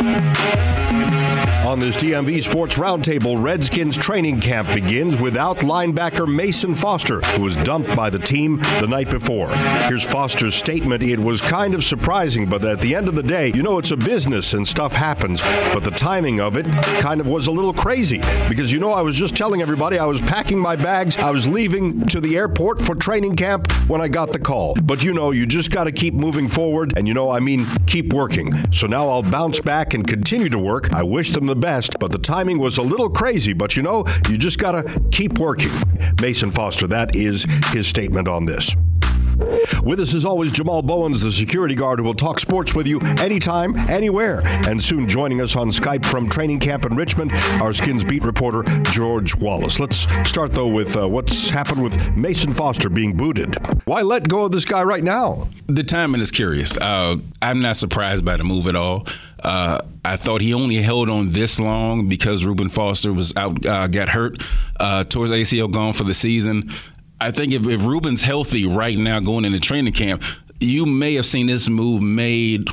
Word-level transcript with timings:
Música 0.00 1.51
On 1.64 1.78
this 1.78 1.96
DMV 1.96 2.42
Sports 2.42 2.76
Roundtable, 2.76 3.40
Redskins 3.40 3.96
training 3.96 4.40
camp 4.40 4.66
begins 4.74 5.16
without 5.16 5.58
linebacker 5.58 6.26
Mason 6.26 6.74
Foster, 6.74 7.20
who 7.20 7.42
was 7.42 7.54
dumped 7.58 7.94
by 7.94 8.10
the 8.10 8.18
team 8.18 8.56
the 8.80 8.88
night 8.88 9.08
before. 9.08 9.48
Here's 9.86 10.04
Foster's 10.04 10.56
statement. 10.56 11.04
It 11.04 11.20
was 11.20 11.40
kind 11.40 11.74
of 11.74 11.84
surprising, 11.84 12.46
but 12.48 12.64
at 12.64 12.80
the 12.80 12.96
end 12.96 13.06
of 13.06 13.14
the 13.14 13.22
day, 13.22 13.52
you 13.54 13.62
know 13.62 13.78
it's 13.78 13.92
a 13.92 13.96
business 13.96 14.54
and 14.54 14.66
stuff 14.66 14.96
happens. 14.96 15.40
But 15.72 15.84
the 15.84 15.92
timing 15.92 16.40
of 16.40 16.56
it 16.56 16.66
kind 17.00 17.20
of 17.20 17.28
was 17.28 17.46
a 17.46 17.52
little 17.52 17.72
crazy 17.72 18.18
because 18.48 18.72
you 18.72 18.80
know 18.80 18.92
I 18.92 19.02
was 19.02 19.14
just 19.14 19.36
telling 19.36 19.62
everybody 19.62 20.00
I 20.00 20.06
was 20.06 20.20
packing 20.20 20.58
my 20.58 20.74
bags, 20.74 21.16
I 21.16 21.30
was 21.30 21.46
leaving 21.46 22.04
to 22.08 22.20
the 22.20 22.36
airport 22.36 22.82
for 22.82 22.96
training 22.96 23.36
camp 23.36 23.70
when 23.88 24.00
I 24.00 24.08
got 24.08 24.32
the 24.32 24.40
call. 24.40 24.74
But 24.82 25.04
you 25.04 25.14
know, 25.14 25.30
you 25.30 25.46
just 25.46 25.70
got 25.70 25.84
to 25.84 25.92
keep 25.92 26.12
moving 26.12 26.48
forward, 26.48 26.94
and 26.96 27.06
you 27.06 27.14
know, 27.14 27.30
I 27.30 27.38
mean, 27.38 27.66
keep 27.86 28.12
working. 28.12 28.52
So 28.72 28.88
now 28.88 29.06
I'll 29.08 29.22
bounce 29.22 29.60
back 29.60 29.94
and 29.94 30.04
continue 30.04 30.48
to 30.48 30.58
work. 30.58 30.92
I 30.92 31.04
wish 31.04 31.30
them 31.30 31.46
the 31.46 31.51
best, 31.56 31.98
but 31.98 32.12
the 32.12 32.18
timing 32.18 32.58
was 32.58 32.78
a 32.78 32.82
little 32.82 33.10
crazy. 33.10 33.52
But 33.52 33.76
you 33.76 33.82
know, 33.82 34.04
you 34.28 34.38
just 34.38 34.58
got 34.58 34.72
to 34.72 35.02
keep 35.10 35.38
working. 35.38 35.72
Mason 36.20 36.50
Foster, 36.50 36.86
that 36.88 37.16
is 37.16 37.44
his 37.72 37.86
statement 37.86 38.28
on 38.28 38.44
this. 38.44 38.74
With 39.82 39.98
us 40.00 40.14
as 40.14 40.24
always, 40.24 40.52
Jamal 40.52 40.82
Bowens, 40.82 41.22
the 41.22 41.32
security 41.32 41.74
guard 41.74 41.98
who 41.98 42.04
will 42.04 42.14
talk 42.14 42.38
sports 42.38 42.74
with 42.74 42.86
you 42.86 43.00
anytime, 43.18 43.76
anywhere. 43.88 44.42
And 44.68 44.82
soon 44.82 45.08
joining 45.08 45.40
us 45.40 45.56
on 45.56 45.68
Skype 45.68 46.04
from 46.04 46.28
training 46.28 46.60
camp 46.60 46.84
in 46.84 46.94
Richmond, 46.94 47.32
our 47.60 47.72
Skins 47.72 48.04
beat 48.04 48.22
reporter, 48.22 48.62
George 48.82 49.34
Wallace. 49.36 49.80
Let's 49.80 50.06
start, 50.28 50.52
though, 50.52 50.68
with 50.68 50.96
uh, 50.96 51.08
what's 51.08 51.50
happened 51.50 51.82
with 51.82 52.16
Mason 52.16 52.52
Foster 52.52 52.88
being 52.88 53.16
booted. 53.16 53.56
Why 53.84 54.02
let 54.02 54.28
go 54.28 54.44
of 54.44 54.52
this 54.52 54.64
guy 54.64 54.82
right 54.82 55.02
now? 55.02 55.48
The 55.66 55.82
timing 55.82 56.20
is 56.20 56.30
curious. 56.30 56.76
Uh, 56.76 57.16
I'm 57.40 57.60
not 57.60 57.76
surprised 57.76 58.24
by 58.24 58.36
the 58.36 58.44
move 58.44 58.66
at 58.66 58.76
all. 58.76 59.06
Uh, 59.42 59.80
I 60.04 60.16
thought 60.16 60.40
he 60.40 60.54
only 60.54 60.76
held 60.76 61.10
on 61.10 61.32
this 61.32 61.58
long 61.58 62.08
because 62.08 62.44
Reuben 62.44 62.68
Foster 62.68 63.12
was 63.12 63.34
out, 63.36 63.64
uh, 63.66 63.88
got 63.88 64.08
hurt 64.08 64.42
uh, 64.78 65.04
towards 65.04 65.32
ACL, 65.32 65.70
gone 65.70 65.92
for 65.92 66.04
the 66.04 66.14
season. 66.14 66.70
I 67.20 67.30
think 67.30 67.52
if, 67.52 67.66
if 67.66 67.84
Reuben's 67.84 68.22
healthy 68.22 68.66
right 68.66 68.96
now 68.96 69.20
going 69.20 69.44
into 69.44 69.60
training 69.60 69.92
camp, 69.92 70.22
you 70.60 70.86
may 70.86 71.14
have 71.14 71.26
seen 71.26 71.46
this 71.46 71.68
move 71.68 72.02
made 72.02 72.68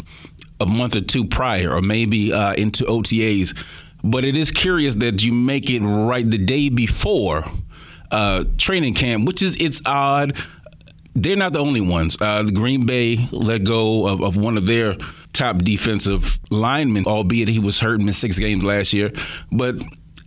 a 0.59 0.65
month 0.65 0.95
or 0.95 1.01
two 1.01 1.25
prior, 1.25 1.73
or 1.73 1.81
maybe 1.81 2.31
uh, 2.31 2.53
into 2.53 2.83
OTAs. 2.85 3.55
But 4.03 4.25
it 4.25 4.35
is 4.35 4.51
curious 4.51 4.95
that 4.95 5.23
you 5.23 5.33
make 5.33 5.69
it 5.69 5.81
right 5.81 6.29
the 6.29 6.37
day 6.37 6.69
before 6.69 7.45
uh, 8.11 8.45
training 8.57 8.93
camp, 8.93 9.25
which 9.25 9.41
is 9.41 9.55
it's 9.57 9.81
odd. 9.85 10.37
They're 11.15 11.35
not 11.35 11.53
the 11.53 11.59
only 11.59 11.81
ones. 11.81 12.17
Uh, 12.19 12.43
the 12.43 12.51
Green 12.51 12.85
Bay 12.85 13.27
let 13.31 13.63
go 13.63 14.05
of, 14.07 14.21
of 14.21 14.37
one 14.37 14.57
of 14.57 14.65
their 14.67 14.95
top 15.33 15.59
defensive 15.59 16.39
lineman, 16.49 17.05
albeit 17.05 17.47
he 17.47 17.59
was 17.59 17.79
hurt 17.79 18.01
in 18.01 18.11
six 18.13 18.39
games 18.39 18.63
last 18.63 18.93
year. 18.93 19.11
But 19.51 19.75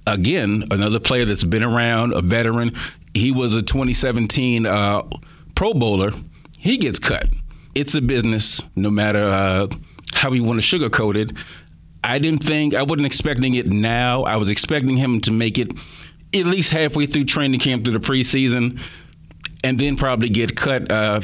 again, 0.07 0.65
another 0.71 1.01
player 1.01 1.25
that's 1.25 1.45
been 1.45 1.63
around, 1.63 2.13
a 2.13 2.23
veteran. 2.23 2.73
He 3.15 3.31
was 3.31 3.55
a 3.55 3.63
2017 3.63 4.67
uh, 4.67 5.03
Pro 5.55 5.75
Bowler. 5.75 6.13
He 6.59 6.79
gets 6.79 6.99
cut. 6.99 7.29
It's 7.75 7.95
a 7.95 8.03
business, 8.03 8.63
no 8.77 8.91
matter 8.91 9.25
uh, 9.25 9.67
how 10.15 10.31
we 10.31 10.41
want 10.41 10.63
to 10.63 10.79
sugarcoat 10.79 11.17
it. 11.17 11.33
I 12.05 12.19
didn't 12.19 12.43
think, 12.43 12.75
I 12.75 12.83
wasn't 12.83 13.07
expecting 13.07 13.55
it 13.55 13.67
now. 13.67 14.25
I 14.25 14.37
was 14.37 14.51
expecting 14.51 14.97
him 14.97 15.21
to 15.23 15.33
make 15.33 15.59
it 15.59 15.73
at 16.35 16.47
least 16.47 16.73
halfway 16.73 17.07
through 17.07 17.25
training 17.25 17.61
camp 17.61 17.85
through 17.85 17.99
the 17.99 18.01
preseason 18.01 18.81
and 19.63 19.79
then 19.79 19.97
probably 19.97 20.29
get 20.29 20.57
cut. 20.57 20.91
Uh, 20.91 21.21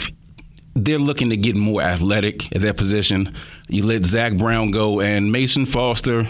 they're 0.75 0.99
looking 0.99 1.31
to 1.31 1.37
get 1.37 1.57
more 1.57 1.83
athletic 1.83 2.55
at 2.55 2.63
that 2.63 2.77
position. 2.77 3.35
You 3.69 3.85
let 3.85 4.05
Zach 4.07 4.37
Brown 4.37 4.71
go, 4.71 5.01
and 5.01 5.33
Mason 5.33 5.67
Foster 5.67 6.27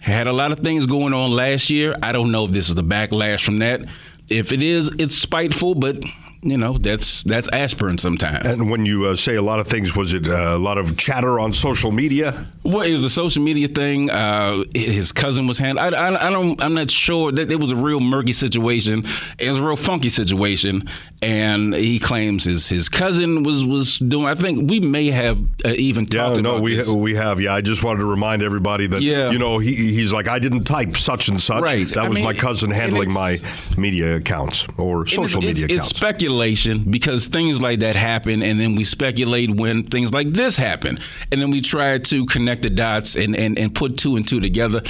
had 0.00 0.26
a 0.26 0.32
lot 0.32 0.52
of 0.52 0.60
things 0.60 0.86
going 0.86 1.12
on 1.12 1.30
last 1.30 1.70
year. 1.70 1.94
I 2.02 2.12
don't 2.12 2.30
know 2.30 2.44
if 2.44 2.52
this 2.52 2.68
is 2.68 2.74
the 2.74 2.84
backlash 2.84 3.44
from 3.44 3.58
that. 3.58 3.84
If 4.28 4.52
it 4.52 4.62
is, 4.62 4.90
it's 4.98 5.16
spiteful, 5.16 5.74
but 5.74 6.04
you 6.42 6.56
know 6.56 6.78
that's 6.78 7.22
that's 7.24 7.48
aspirin 7.52 7.98
sometimes. 7.98 8.46
And 8.46 8.70
when 8.70 8.86
you 8.86 9.06
uh, 9.06 9.16
say 9.16 9.36
a 9.36 9.42
lot 9.42 9.58
of 9.58 9.66
things, 9.66 9.96
was 9.96 10.14
it 10.14 10.28
uh, 10.28 10.32
a 10.32 10.58
lot 10.58 10.78
of 10.78 10.96
chatter 10.96 11.40
on 11.40 11.52
social 11.52 11.92
media? 11.92 12.46
Well, 12.64 12.82
it 12.82 12.92
was 12.92 13.04
a 13.04 13.10
social 13.10 13.42
media 13.42 13.66
thing. 13.66 14.10
Uh, 14.10 14.64
his 14.74 15.10
cousin 15.10 15.46
was 15.46 15.58
handled. 15.58 15.94
I, 15.94 16.08
I, 16.08 16.28
I, 16.28 16.30
don't. 16.30 16.62
I'm 16.62 16.74
not 16.74 16.90
sure 16.90 17.32
that 17.32 17.50
it 17.50 17.58
was 17.58 17.72
a 17.72 17.76
real 17.76 18.00
murky 18.00 18.32
situation. 18.32 19.04
It 19.38 19.48
was 19.48 19.58
a 19.58 19.62
real 19.62 19.76
funky 19.76 20.10
situation, 20.10 20.88
and 21.22 21.74
he 21.74 21.98
claims 21.98 22.44
his 22.44 22.68
his 22.68 22.88
cousin 22.88 23.42
was 23.42 23.64
was 23.64 23.98
doing. 23.98 24.26
I 24.26 24.34
think 24.34 24.70
we 24.70 24.80
may 24.80 25.08
have 25.08 25.38
uh, 25.64 25.70
even 25.70 26.06
talked 26.06 26.36
yeah, 26.36 26.42
no, 26.42 26.50
about 26.50 26.62
we 26.62 26.74
this. 26.76 26.92
we 26.92 27.14
have. 27.14 27.40
Yeah, 27.40 27.54
I 27.54 27.62
just 27.62 27.82
wanted 27.82 28.00
to 28.00 28.06
remind 28.06 28.42
everybody 28.42 28.86
that 28.86 29.02
Yeah. 29.02 29.30
you 29.30 29.38
know 29.38 29.58
he 29.58 29.74
he's 29.74 30.12
like 30.12 30.28
I 30.28 30.38
didn't 30.38 30.64
type 30.64 30.96
such 30.96 31.28
and 31.28 31.40
such. 31.40 31.62
Right. 31.62 31.88
That 31.88 32.04
I 32.04 32.08
was 32.08 32.16
mean, 32.16 32.24
my 32.24 32.34
cousin 32.34 32.70
handling 32.70 33.12
my 33.12 33.38
media 33.76 34.16
accounts 34.16 34.66
or 34.76 35.06
social 35.06 35.38
it's, 35.38 35.46
media 35.46 35.64
it's, 35.64 35.74
accounts. 35.74 35.90
It's 35.90 35.98
speculation 36.28 36.90
because 36.90 37.26
things 37.26 37.62
like 37.62 37.80
that 37.80 37.96
happen, 37.96 38.42
and 38.42 38.60
then 38.60 38.74
we 38.74 38.84
speculate 38.84 39.50
when 39.50 39.84
things 39.84 40.12
like 40.12 40.32
this 40.32 40.56
happen, 40.56 40.98
and 41.32 41.40
then 41.40 41.50
we 41.50 41.60
try 41.60 41.98
to 41.98 42.26
connect 42.26 42.62
the 42.62 42.70
dots 42.70 43.16
and, 43.16 43.34
and, 43.34 43.58
and 43.58 43.74
put 43.74 43.96
two 43.96 44.16
and 44.16 44.28
two 44.28 44.40
together. 44.40 44.82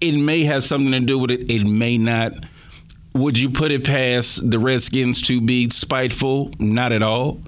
It 0.00 0.12
may 0.12 0.44
have 0.44 0.64
something 0.64 0.92
to 0.92 1.00
do 1.00 1.18
with 1.18 1.30
it. 1.30 1.50
It 1.50 1.64
may 1.64 1.96
not. 1.96 2.44
Would 3.14 3.38
you 3.38 3.48
put 3.48 3.72
it 3.72 3.84
past 3.84 4.50
the 4.50 4.58
Redskins 4.58 5.22
to 5.22 5.40
be 5.40 5.70
spiteful? 5.70 6.50
Not 6.58 6.92
at 6.92 7.02
all. 7.02 7.40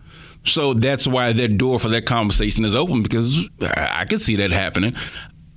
So 0.45 0.73
that's 0.73 1.07
why 1.07 1.35
that 1.35 1.59
door 1.59 1.79
for 1.79 1.91
that 1.91 2.07
conversation 2.07 2.65
is 2.65 2.75
open 2.75 3.03
because 3.03 3.51
I 3.61 4.07
could 4.07 4.23
see 4.23 4.37
that 4.37 4.51
happening. 4.51 4.97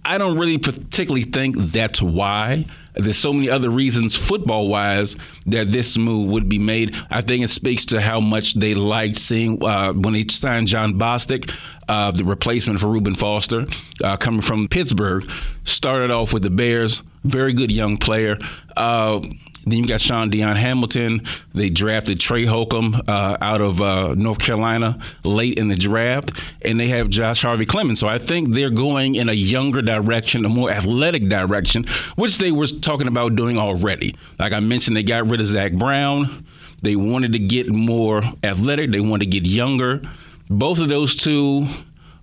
I 0.04 0.18
don't 0.18 0.38
really 0.38 0.58
particularly 0.58 1.24
think 1.24 1.58
that's 1.58 2.02
why. 2.02 2.66
There's 2.94 3.18
so 3.18 3.32
many 3.32 3.50
other 3.50 3.70
reasons, 3.70 4.16
football 4.16 4.68
wise, 4.68 5.16
that 5.46 5.72
this 5.72 5.98
move 5.98 6.30
would 6.32 6.50
be 6.50 6.60
made. 6.60 6.96
I 7.10 7.22
think 7.22 7.44
it 7.44 7.50
speaks 7.50 7.86
to 7.86 8.02
how 8.02 8.20
much 8.20 8.56
they 8.56 8.74
liked 8.74 9.18
seeing 9.18 9.64
uh, 9.64 9.94
when 9.94 10.14
they 10.14 10.24
signed 10.24 10.68
Jon 10.68 10.98
Bostic, 11.00 11.54
uh, 11.88 12.12
the 12.12 12.24
replacement 12.24 12.80
for 12.80 12.88
Reuben 12.88 13.16
Foster, 13.16 13.66
uh, 14.04 14.18
coming 14.18 14.42
from 14.42 14.68
Pittsburgh. 14.68 15.30
Started 15.64 16.12
off 16.12 16.34
with 16.34 16.44
the 16.44 16.50
Bears, 16.50 17.02
very 17.24 17.54
good 17.54 17.72
young 17.72 17.98
player. 17.98 18.38
Then 19.66 19.80
you 19.80 19.88
got 19.88 20.02
Shaun 20.02 20.30
Dion 20.30 20.56
Hamilton. 20.56 21.24
They 21.54 21.70
drafted 21.70 22.20
Trey 22.20 22.46
Holcomb 22.46 22.96
uh, 23.08 23.38
out 23.42 23.62
of 23.62 23.82
uh, 23.82 24.16
North 24.16 24.40
Carolina 24.40 25.00
late 25.24 25.58
in 25.58 25.68
the 25.68 25.76
draft, 25.76 26.32
and 26.64 26.80
they 26.80 26.88
have 26.88 27.10
Josh 27.10 27.44
Harvey 27.44 27.66
Clemons. 27.66 27.98
So 27.98 28.08
I 28.08 28.18
think 28.18 28.54
they're 28.54 28.70
going 28.70 29.16
in 29.16 29.30
a 29.30 29.34
younger 29.34 29.82
direction, 29.82 30.46
a 30.46 30.50
more 30.50 30.72
athletic 30.72 31.30
direction, 31.30 31.86
which 32.16 32.38
they 32.38 32.52
were 32.52 32.68
talking 32.68 33.08
about 33.08 33.36
doing 33.36 33.58
already. 33.58 34.16
Like 34.40 34.54
I 34.54 34.60
mentioned, 34.60 34.98
they 34.98 35.04
got 35.04 35.28
rid 35.28 35.40
of 35.40 35.46
Zach 35.46 35.74
Brown. 35.74 36.46
They 36.82 36.96
wanted 36.96 37.34
to 37.34 37.40
get 37.40 37.70
more 37.70 38.24
athletic. 38.44 38.92
They 38.92 39.02
wanted 39.02 39.32
to 39.32 39.40
get 39.40 39.46
younger. 39.46 40.02
Both 40.50 40.80
of 40.80 40.90
those 40.90 41.16
two 41.16 41.68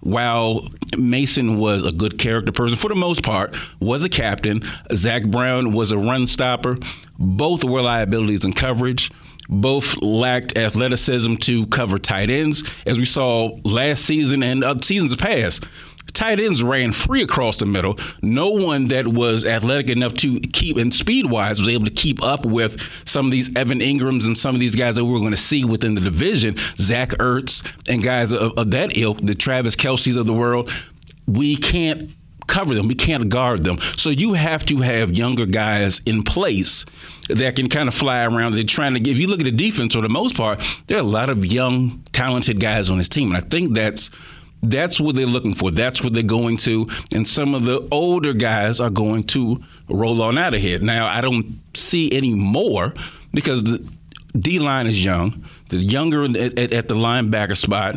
while 0.09 0.69
Mason 0.97 1.59
was 1.59 1.85
a 1.85 1.93
good 1.93 2.19
character 2.19 2.51
person 2.51 2.77
for 2.77 2.89
the 2.89 2.95
most 2.95 3.23
part, 3.23 3.55
was 3.81 4.05
a 4.05 4.09
captain, 4.09 4.63
Zach 4.95 5.27
Brown 5.27 5.73
was 5.73 5.93
a 5.93 5.99
run 5.99 6.27
stopper. 6.27 6.79
Both 7.19 7.63
were 7.65 7.83
liabilities 7.83 8.45
in 8.45 8.53
coverage. 8.55 9.11
Both 9.51 10.03
lacked 10.03 10.57
athleticism 10.57 11.37
to 11.37 11.67
cover 11.67 11.99
tight 11.99 12.29
ends, 12.29 12.69
as 12.87 12.99
we 12.99 13.07
saw 13.07 13.59
last 13.65 14.05
season 14.05 14.43
and 14.43 14.63
uh, 14.63 14.81
seasons 14.83 15.17
past. 15.17 15.65
Tight 16.13 16.41
ends 16.41 16.63
ran 16.63 16.93
free 16.93 17.23
across 17.23 17.59
the 17.59 17.67
middle. 17.67 17.99
No 18.23 18.51
one 18.51 18.89
that 18.89 19.09
was 19.09 19.45
athletic 19.45 19.91
enough 19.91 20.15
to 20.15 20.41
keep, 20.41 20.77
and 20.77 20.95
speed 20.95 21.27
wise, 21.27 21.59
was 21.59 21.69
able 21.69 21.85
to 21.85 21.91
keep 21.91 22.23
up 22.23 22.45
with 22.45 22.81
some 23.05 23.27
of 23.27 23.33
these 23.33 23.55
Evan 23.57 23.81
Engrams 23.81 24.27
and 24.27 24.37
some 24.37 24.55
of 24.55 24.61
these 24.61 24.77
guys 24.77 24.97
that 24.97 25.05
we 25.05 25.15
are 25.15 25.21
going 25.21 25.31
to 25.31 25.37
see 25.37 25.65
within 25.65 25.95
the 25.95 26.01
division, 26.01 26.57
Zach 26.77 27.11
Ertz 27.11 27.65
and 27.89 28.03
guys 28.03 28.33
of, 28.33 28.57
of 28.59 28.71
that 28.71 28.97
ilk, 28.97 29.19
the 29.19 29.35
Travis 29.35 29.77
Kelce's 29.77 30.17
of 30.17 30.27
the 30.27 30.35
world. 30.35 30.71
We 31.27 31.57
can't 31.57 32.11
cover 32.49 32.75
them. 32.75 32.89
We 32.89 32.95
can't 32.95 33.29
guard 33.29 33.63
them. 33.63 33.79
So 33.97 34.11
you 34.11 34.33
have 34.33 34.67
to 34.67 34.79
have 34.79 35.13
younger 35.13 35.47
guys 35.47 36.01
in 36.05 36.25
place 36.25 36.85
that 37.29 37.57
can 37.57 37.69
kind 37.69 37.89
of 37.89 37.95
fly 37.95 38.25
around. 38.25 38.55
They're 38.55 38.65
trying 38.65 38.95
to. 38.95 39.11
If 39.11 39.19
you 39.19 39.29
look 39.29 39.41
at 39.41 39.45
the 39.45 39.53
defense, 39.53 39.95
for 39.95 40.01
the 40.01 40.09
most 40.09 40.37
part, 40.37 40.61
there 40.87 40.97
are 40.97 41.01
a 41.01 41.05
lot 41.05 41.31
of 41.31 41.45
young, 41.45 42.03
talented 42.13 42.59
guys 42.59 42.91
on 42.91 42.99
this 42.99 43.09
team, 43.09 43.29
and 43.29 43.37
I 43.37 43.47
think 43.47 43.75
that's 43.75 44.11
that's 44.63 45.01
what 45.01 45.17
they're 45.17 45.27
looking 45.27 45.55
for. 45.55 45.71
That's 45.71 46.03
what 46.03 46.15
they're 46.15 46.23
going 46.23 46.57
to. 46.59 46.89
And 47.13 47.27
some 47.27 47.55
of 47.55 47.65
the 47.65 47.87
older 47.91 48.33
guys 48.33 48.81
are 48.81 48.91
going 48.91 49.25
to 49.25 49.63
roll 49.89 50.23
on 50.23 50.39
out 50.39 50.55
of 50.55 50.61
here. 50.61 50.79
Now, 50.79 51.07
I 51.07 51.21
don't 51.21 51.61
see 51.75 52.11
any 52.13 52.35
more 52.35 52.95
because 53.33 53.63
the 53.63 53.89
D 54.39 54.59
line 54.59 54.87
is 54.87 55.05
young, 55.05 55.45
the 55.69 55.77
younger 55.77 56.25
at, 56.25 56.37
at, 56.37 56.73
at 56.73 56.89
the 56.89 56.95
linebacker 56.95 57.57
spot, 57.57 57.97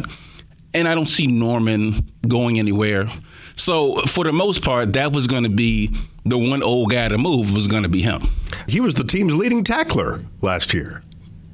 and 0.73 0.87
I 0.87 0.95
don't 0.95 1.09
see 1.09 1.27
Norman 1.27 2.11
going 2.27 2.59
anywhere. 2.59 3.09
So, 3.55 3.97
for 4.03 4.23
the 4.23 4.31
most 4.31 4.63
part, 4.63 4.93
that 4.93 5.11
was 5.11 5.27
going 5.27 5.43
to 5.43 5.49
be 5.49 5.93
the 6.25 6.37
one 6.37 6.63
old 6.63 6.91
guy 6.91 7.07
to 7.07 7.17
move 7.17 7.51
was 7.51 7.67
going 7.67 7.83
to 7.83 7.89
be 7.89 8.01
him. 8.01 8.21
he 8.67 8.79
was 8.79 8.93
the 8.93 9.03
team's 9.03 9.35
leading 9.35 9.63
tackler 9.63 10.19
last 10.41 10.73
year. 10.73 11.03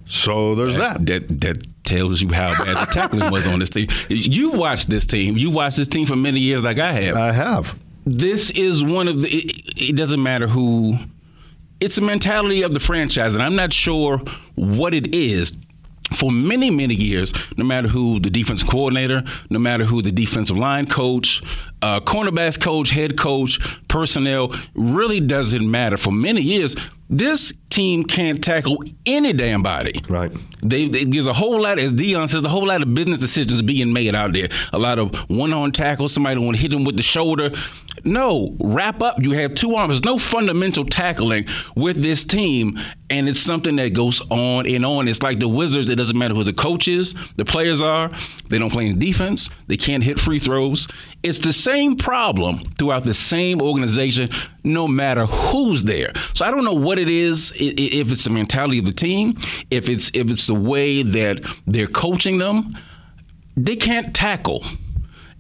So 0.06 0.56
there's 0.56 0.78
that. 0.78 1.06
That 1.06 1.42
that 1.42 1.77
tells 1.88 2.22
you 2.22 2.30
how 2.30 2.54
bad 2.64 2.78
the 2.78 2.92
tackling 2.92 3.32
was 3.32 3.48
on 3.48 3.60
this 3.60 3.70
team. 3.70 3.88
You 4.10 4.52
watched 4.52 4.90
this 4.90 5.06
team. 5.06 5.38
You 5.38 5.50
watched 5.50 5.78
this 5.78 5.88
team 5.88 6.06
for 6.06 6.16
many 6.16 6.40
years, 6.40 6.64
like 6.64 6.80
I 6.80 6.92
have. 6.92 7.16
I 7.16 7.32
have. 7.32 7.80
this 8.06 8.52
is 8.52 8.84
one 8.84 9.08
of 9.08 9.22
the. 9.22 9.30
It, 9.30 9.52
it 9.90 9.96
doesn't 9.96 10.22
matter 10.22 10.48
who. 10.48 10.98
It's 11.80 11.98
a 11.98 12.02
mentality 12.02 12.64
of 12.64 12.74
the 12.74 12.80
franchise, 12.80 13.36
and 13.36 13.44
I'm 13.44 13.56
not 13.56 13.72
sure 13.72 14.20
what 14.56 14.94
it 14.94 15.14
is 15.14 15.54
for 16.14 16.32
many, 16.32 16.70
many 16.70 16.96
years, 16.96 17.34
no 17.58 17.66
matter 17.66 17.88
who 17.88 18.20
the 18.20 18.30
defense 18.30 18.64
coordinator, 18.64 19.24
no 19.50 19.60
matter 19.60 19.84
who 19.84 20.02
the 20.02 20.12
defensive 20.12 20.58
line 20.58 20.88
coach, 20.88 21.42
uh, 21.82 22.00
cornerbacks 22.00 22.60
coach, 22.60 22.92
head 22.92 23.18
coach, 23.18 23.60
personnel, 23.88 24.54
really 24.74 25.20
doesn't 25.20 25.70
matter. 25.70 25.98
For 25.98 26.12
many 26.12 26.42
years, 26.42 26.76
this 27.10 27.54
team 27.78 28.04
can't 28.04 28.44
tackle 28.44 28.84
any 29.06 29.34
damn 29.34 29.62
body. 29.62 30.02
Right. 30.10 30.32
They, 30.64 30.88
they, 30.88 31.04
there's 31.04 31.28
a 31.28 31.34
whole 31.34 31.62
lot, 31.62 31.78
as 31.78 31.94
Dion 31.94 32.28
says, 32.28 32.44
a 32.44 32.50
whole 32.50 32.66
lot 32.66 32.82
of 32.82 32.96
business 32.96 33.20
decisions 33.20 33.62
being 33.62 33.94
made 33.94 34.16
out 34.16 34.34
there. 34.34 34.50
A 34.74 34.80
lot 34.80 34.98
of 34.98 35.14
one-on 35.30 35.72
tackle, 35.72 36.10
somebody 36.10 36.40
want 36.40 36.58
to 36.58 36.62
hit 36.62 36.74
him 36.74 36.86
with 36.86 36.98
the 36.98 37.04
shoulder. 37.04 37.52
No, 38.04 38.56
wrap 38.60 39.02
up. 39.02 39.22
You 39.22 39.32
have 39.32 39.56
two 39.56 39.76
arms. 39.76 39.94
There's 39.94 40.06
no 40.06 40.18
fundamental 40.18 40.86
tackling 40.86 41.46
with 41.76 42.02
this 42.02 42.24
team, 42.24 42.80
and 43.10 43.28
it's 43.28 43.40
something 43.40 43.76
that 43.78 43.94
goes 43.94 44.22
on 44.30 44.68
and 44.68 44.86
on. 44.86 45.08
It's 45.08 45.22
like 45.24 45.40
the 45.40 45.48
Wizards. 45.48 45.90
It 45.90 45.96
doesn't 45.96 46.18
matter 46.18 46.34
who 46.34 46.44
the 46.44 46.54
coach 46.54 46.88
is, 46.88 47.16
the 47.38 47.46
players 47.46 47.82
are. 47.82 48.12
They 48.50 48.60
don't 48.60 48.72
play 48.72 48.88
in 48.88 49.00
defense. 49.00 49.50
They 49.68 49.78
can't 49.78 50.04
hit 50.04 50.20
free 50.20 50.40
throws. 50.40 50.88
It's 51.24 51.40
the 51.40 51.54
same 51.54 51.96
problem 51.96 52.60
throughout 52.78 53.04
the 53.04 53.14
same 53.14 53.62
organization, 53.62 54.30
no 54.64 54.88
matter 54.88 55.26
who's 55.26 55.84
there. 55.84 56.14
So 56.34 56.46
I 56.46 56.52
don't 56.52 56.64
know 56.64 56.74
what 56.74 57.00
it 57.00 57.10
is. 57.10 57.52
If 57.56 58.12
it's 58.12 58.24
the 58.24 58.30
mentality 58.30 58.80
of 58.80 58.86
the 58.86 58.94
team, 58.94 59.38
if 59.72 59.90
it's 59.90 60.12
if 60.14 60.30
it's 60.30 60.46
the 60.46 60.54
way 60.54 61.04
that 61.04 61.44
they're 61.66 61.88
coaching 61.88 62.38
them, 62.38 62.74
they 63.56 63.76
can't 63.76 64.16
tackle. 64.16 64.64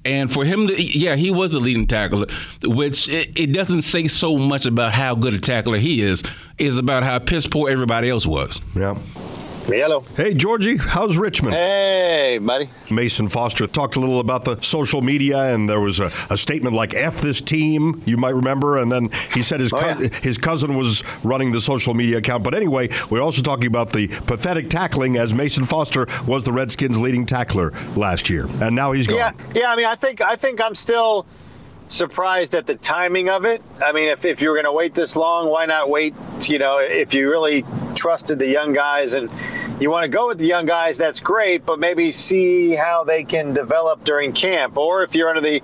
And 0.07 0.31
for 0.31 0.45
him 0.45 0.68
to, 0.68 0.81
yeah, 0.81 1.18
he 1.18 1.30
was 1.30 1.54
a 1.54 1.59
leading 1.59 1.86
tackler, 1.86 2.27
which 2.63 3.09
it, 3.09 3.38
it, 3.38 3.48
doesn't 3.48 3.81
say 3.81 4.07
so 4.07 4.38
much 4.38 4.65
about 4.65 4.94
how 4.94 5.15
good 5.15 5.33
a 5.33 5.39
tackler 5.39 5.77
he 5.77 6.01
is. 6.01 6.24
Is 6.57 6.77
about 6.77 7.04
how 7.04 7.19
piss 7.19 7.45
poor 7.45 7.69
everybody 7.69 8.09
else 8.09 8.25
was. 8.25 8.62
Yeah. 8.74 8.98
Hello. 9.68 10.00
Hey, 10.16 10.34
Georgie, 10.34 10.78
how's 10.78 11.18
Richmond? 11.18 11.54
Hey, 11.54 12.40
buddy. 12.42 12.69
Mason 12.90 13.28
Foster 13.28 13.68
talked 13.68 13.98
a 13.98 14.00
little 14.00 14.22
about 14.22 14.46
the 14.46 14.58
social 14.62 15.02
media, 15.02 15.54
and 15.54 15.69
there 15.69 15.81
was 15.81 16.00
a, 16.00 16.10
a 16.30 16.38
statement 16.38 16.74
like 16.74 16.94
"F 16.94 17.18
this 17.18 17.42
team," 17.42 18.02
you 18.06 18.16
might 18.16 18.34
remember, 18.34 18.78
and 18.78 18.90
then 18.90 19.10
he 19.34 19.44
said 19.44 19.60
his, 19.60 19.74
oh, 19.74 19.78
co- 19.78 20.00
yeah. 20.00 20.08
his 20.24 20.38
cousin 20.38 20.78
was 20.78 21.04
running 21.22 21.52
the 21.52 21.60
social 21.60 21.94
media 21.94 22.19
account. 22.19 22.46
But 22.46 22.56
anyway, 22.56 22.88
we're 23.10 23.22
also 23.22 23.42
talking 23.42 23.68
about 23.68 23.92
the 23.92 24.08
pathetic 24.08 24.69
tackling 24.69 25.18
as 25.18 25.34
Mason 25.34 25.66
Foster 25.66 26.08
was 26.25 26.46
the 26.46 26.54
Redskins' 26.54 26.98
leading 26.98 27.25
tackler 27.25 27.74
last 27.98 28.30
year, 28.30 28.48
and 28.62 28.74
now 28.74 28.94
he's 28.94 29.06
gone. 29.06 29.18
Yeah, 29.18 29.34
yeah. 29.54 29.72
I 29.74 29.75
mean, 29.75 29.86
I 29.86 29.96
think 29.96 30.22
I 30.22 30.38
think 30.38 30.62
I'm 30.62 30.75
still 30.75 31.25
surprised 31.88 32.56
at 32.56 32.68
the 32.68 32.75
timing 32.75 33.30
of 33.30 33.45
it. 33.45 33.62
I 33.84 33.92
mean, 33.92 34.10
if, 34.10 34.25
if 34.25 34.42
you 34.42 34.50
were 34.50 34.56
going 34.56 34.66
to 34.66 34.72
wait 34.72 34.94
this 34.94 35.16
long, 35.16 35.50
why 35.50 35.66
not 35.66 35.89
wait? 35.89 36.13
You 36.42 36.60
know, 36.60 36.80
if 36.80 37.13
you 37.13 37.30
really 37.30 37.63
trusted 37.95 38.39
the 38.39 38.48
young 38.48 38.74
guys 38.74 39.13
and 39.13 39.30
you 39.80 39.89
want 39.89 40.04
to 40.04 40.10
go 40.10 40.28
with 40.28 40.39
the 40.39 40.48
young 40.48 40.66
guys, 40.66 40.98
that's 40.98 41.19
great, 41.19 41.66
but 41.66 41.80
maybe 41.80 42.12
see 42.12 42.75
how 42.75 43.04
they 43.04 43.24
can 43.24 43.54
develop 43.54 44.04
during 44.04 44.34
camp. 44.34 44.78
Or 44.78 45.04
if 45.04 45.16
you're 45.16 45.30
under 45.30 45.42
the 45.42 45.62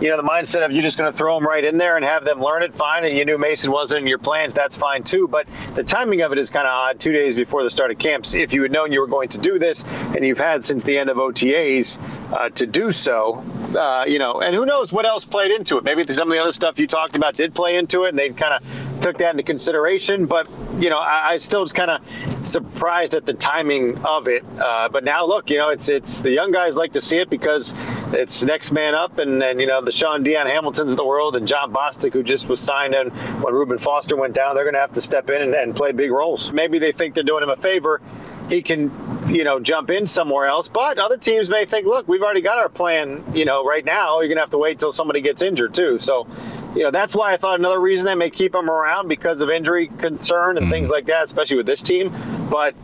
you 0.00 0.10
know, 0.10 0.16
the 0.16 0.22
mindset 0.22 0.64
of 0.64 0.72
you're 0.72 0.82
just 0.82 0.98
going 0.98 1.10
to 1.10 1.16
throw 1.16 1.34
them 1.36 1.46
right 1.46 1.64
in 1.64 1.78
there 1.78 1.96
and 1.96 2.04
have 2.04 2.24
them 2.24 2.40
learn 2.40 2.62
it, 2.62 2.74
fine. 2.74 3.04
And 3.04 3.16
you 3.16 3.24
knew 3.24 3.38
Mason 3.38 3.70
wasn't 3.70 4.02
in 4.02 4.06
your 4.06 4.18
plans, 4.18 4.54
that's 4.54 4.76
fine 4.76 5.02
too. 5.02 5.26
But 5.28 5.46
the 5.74 5.82
timing 5.82 6.20
of 6.22 6.32
it 6.32 6.38
is 6.38 6.50
kind 6.50 6.66
of 6.66 6.72
odd. 6.72 7.00
Two 7.00 7.12
days 7.12 7.36
before 7.36 7.62
the 7.62 7.70
start 7.70 7.90
of 7.90 7.98
camps, 7.98 8.34
if 8.34 8.52
you 8.52 8.62
had 8.62 8.72
known 8.72 8.92
you 8.92 9.00
were 9.00 9.06
going 9.06 9.28
to 9.30 9.38
do 9.38 9.58
this, 9.58 9.84
and 10.14 10.24
you've 10.24 10.38
had 10.38 10.64
since 10.64 10.84
the 10.84 10.98
end 10.98 11.10
of 11.10 11.16
OTAs 11.16 11.98
uh, 12.32 12.50
to 12.50 12.66
do 12.66 12.92
so, 12.92 13.44
uh, 13.76 14.04
you 14.06 14.18
know, 14.18 14.40
and 14.40 14.54
who 14.54 14.66
knows 14.66 14.92
what 14.92 15.06
else 15.06 15.24
played 15.24 15.50
into 15.50 15.78
it? 15.78 15.84
Maybe 15.84 16.02
some 16.04 16.28
of 16.28 16.36
the 16.36 16.42
other 16.42 16.52
stuff 16.52 16.78
you 16.78 16.86
talked 16.86 17.16
about 17.16 17.34
did 17.34 17.54
play 17.54 17.76
into 17.76 18.04
it, 18.04 18.10
and 18.10 18.18
they 18.18 18.30
kind 18.30 18.54
of 18.54 18.85
took 19.00 19.18
that 19.18 19.30
into 19.30 19.42
consideration. 19.42 20.26
But 20.26 20.58
you 20.76 20.90
know, 20.90 20.98
I, 20.98 21.32
I 21.32 21.38
still 21.38 21.62
was 21.62 21.72
kind 21.72 21.90
of 21.90 22.46
surprised 22.46 23.14
at 23.14 23.26
the 23.26 23.34
timing 23.34 23.98
of 24.04 24.28
it. 24.28 24.44
Uh, 24.58 24.88
but 24.88 25.04
now 25.04 25.26
look, 25.26 25.50
you 25.50 25.58
know, 25.58 25.70
it's 25.70 25.88
it's 25.88 26.22
the 26.22 26.30
young 26.30 26.52
guys 26.52 26.76
like 26.76 26.92
to 26.94 27.00
see 27.00 27.18
it 27.18 27.30
because 27.30 27.74
it's 28.14 28.42
next 28.44 28.72
man 28.72 28.94
up, 28.94 29.18
and 29.18 29.42
and 29.42 29.60
you 29.60 29.66
know 29.66 29.80
the 29.80 29.92
Shaun 29.92 30.22
Dion 30.22 30.46
Hamiltons 30.46 30.92
of 30.92 30.96
the 30.96 31.06
world 31.06 31.36
and 31.36 31.46
Jon 31.46 31.72
Bostic, 31.72 32.12
who 32.12 32.22
just 32.22 32.48
was 32.48 32.60
signed 32.60 32.94
in 32.94 33.10
when 33.40 33.54
Reuben 33.54 33.78
Foster 33.78 34.16
went 34.16 34.34
down, 34.34 34.54
they're 34.54 34.64
going 34.64 34.74
to 34.74 34.80
have 34.80 34.92
to 34.92 35.00
step 35.00 35.30
in 35.30 35.42
and, 35.42 35.54
and 35.54 35.74
play 35.74 35.92
big 35.92 36.10
roles. 36.10 36.52
Maybe 36.52 36.78
they 36.78 36.92
think 36.92 37.14
they're 37.14 37.24
doing 37.24 37.42
him 37.42 37.50
a 37.50 37.56
favor. 37.56 38.00
He 38.48 38.62
can, 38.62 38.90
you 39.28 39.44
know, 39.44 39.60
jump 39.60 39.90
in 39.90 40.06
somewhere 40.06 40.46
else. 40.46 40.68
But 40.68 40.98
other 40.98 41.16
teams 41.16 41.48
may 41.48 41.64
think, 41.64 41.86
look, 41.86 42.08
we've 42.08 42.22
already 42.22 42.40
got 42.40 42.58
our 42.58 42.68
plan, 42.68 43.22
you 43.34 43.44
know, 43.44 43.64
right 43.64 43.84
now. 43.84 44.20
You're 44.20 44.28
going 44.28 44.36
to 44.36 44.42
have 44.42 44.50
to 44.50 44.58
wait 44.58 44.78
till 44.78 44.92
somebody 44.92 45.20
gets 45.20 45.42
injured, 45.42 45.74
too. 45.74 45.98
So, 45.98 46.26
you 46.74 46.82
know, 46.82 46.90
that's 46.90 47.14
why 47.14 47.32
I 47.32 47.36
thought 47.36 47.58
another 47.58 47.80
reason 47.80 48.06
they 48.06 48.14
may 48.14 48.30
keep 48.30 48.54
him 48.54 48.70
around 48.70 49.08
because 49.08 49.40
of 49.40 49.50
injury 49.50 49.88
concern 49.98 50.56
and 50.56 50.64
mm-hmm. 50.64 50.72
things 50.72 50.90
like 50.90 51.06
that, 51.06 51.24
especially 51.24 51.56
with 51.56 51.66
this 51.66 51.82
team. 51.82 52.12
But 52.50 52.74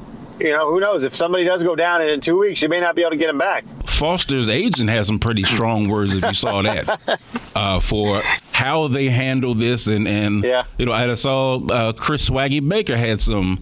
you 0.43 0.51
know, 0.51 0.71
who 0.71 0.81
knows? 0.81 1.05
If 1.05 1.15
somebody 1.15 1.45
does 1.45 1.63
go 1.63 1.77
down 1.77 2.01
and 2.01 2.11
in 2.11 2.21
two 2.21 2.39
weeks, 2.39 2.63
you 2.63 2.69
may 2.69 2.81
not 2.81 2.97
be 2.97 3.03
able 3.03 3.13
to 3.13 3.17
get 3.17 3.31
him 3.31 3.39
back. 3.39 3.65
Foster's 3.87 4.49
agent 4.49 4.91
has 4.91 5.07
some 5.07 5.19
pretty 5.19 5.45
strong 5.45 5.89
words 5.89 6.17
if 6.17 6.25
you 6.25 6.33
saw 6.33 6.63
that 6.63 7.01
uh, 7.55 7.79
for 7.79 8.23
how 8.51 8.89
they 8.89 9.09
handle 9.09 9.55
this, 9.55 9.87
and 9.87 10.09
and 10.09 10.43
yeah. 10.43 10.65
you 10.79 10.87
know, 10.87 10.93
I 10.93 11.15
saw 11.15 11.65
uh, 11.67 11.93
Chris 11.93 12.29
Swaggy 12.29 12.67
Baker 12.67 12.97
had 12.97 13.21
some. 13.21 13.61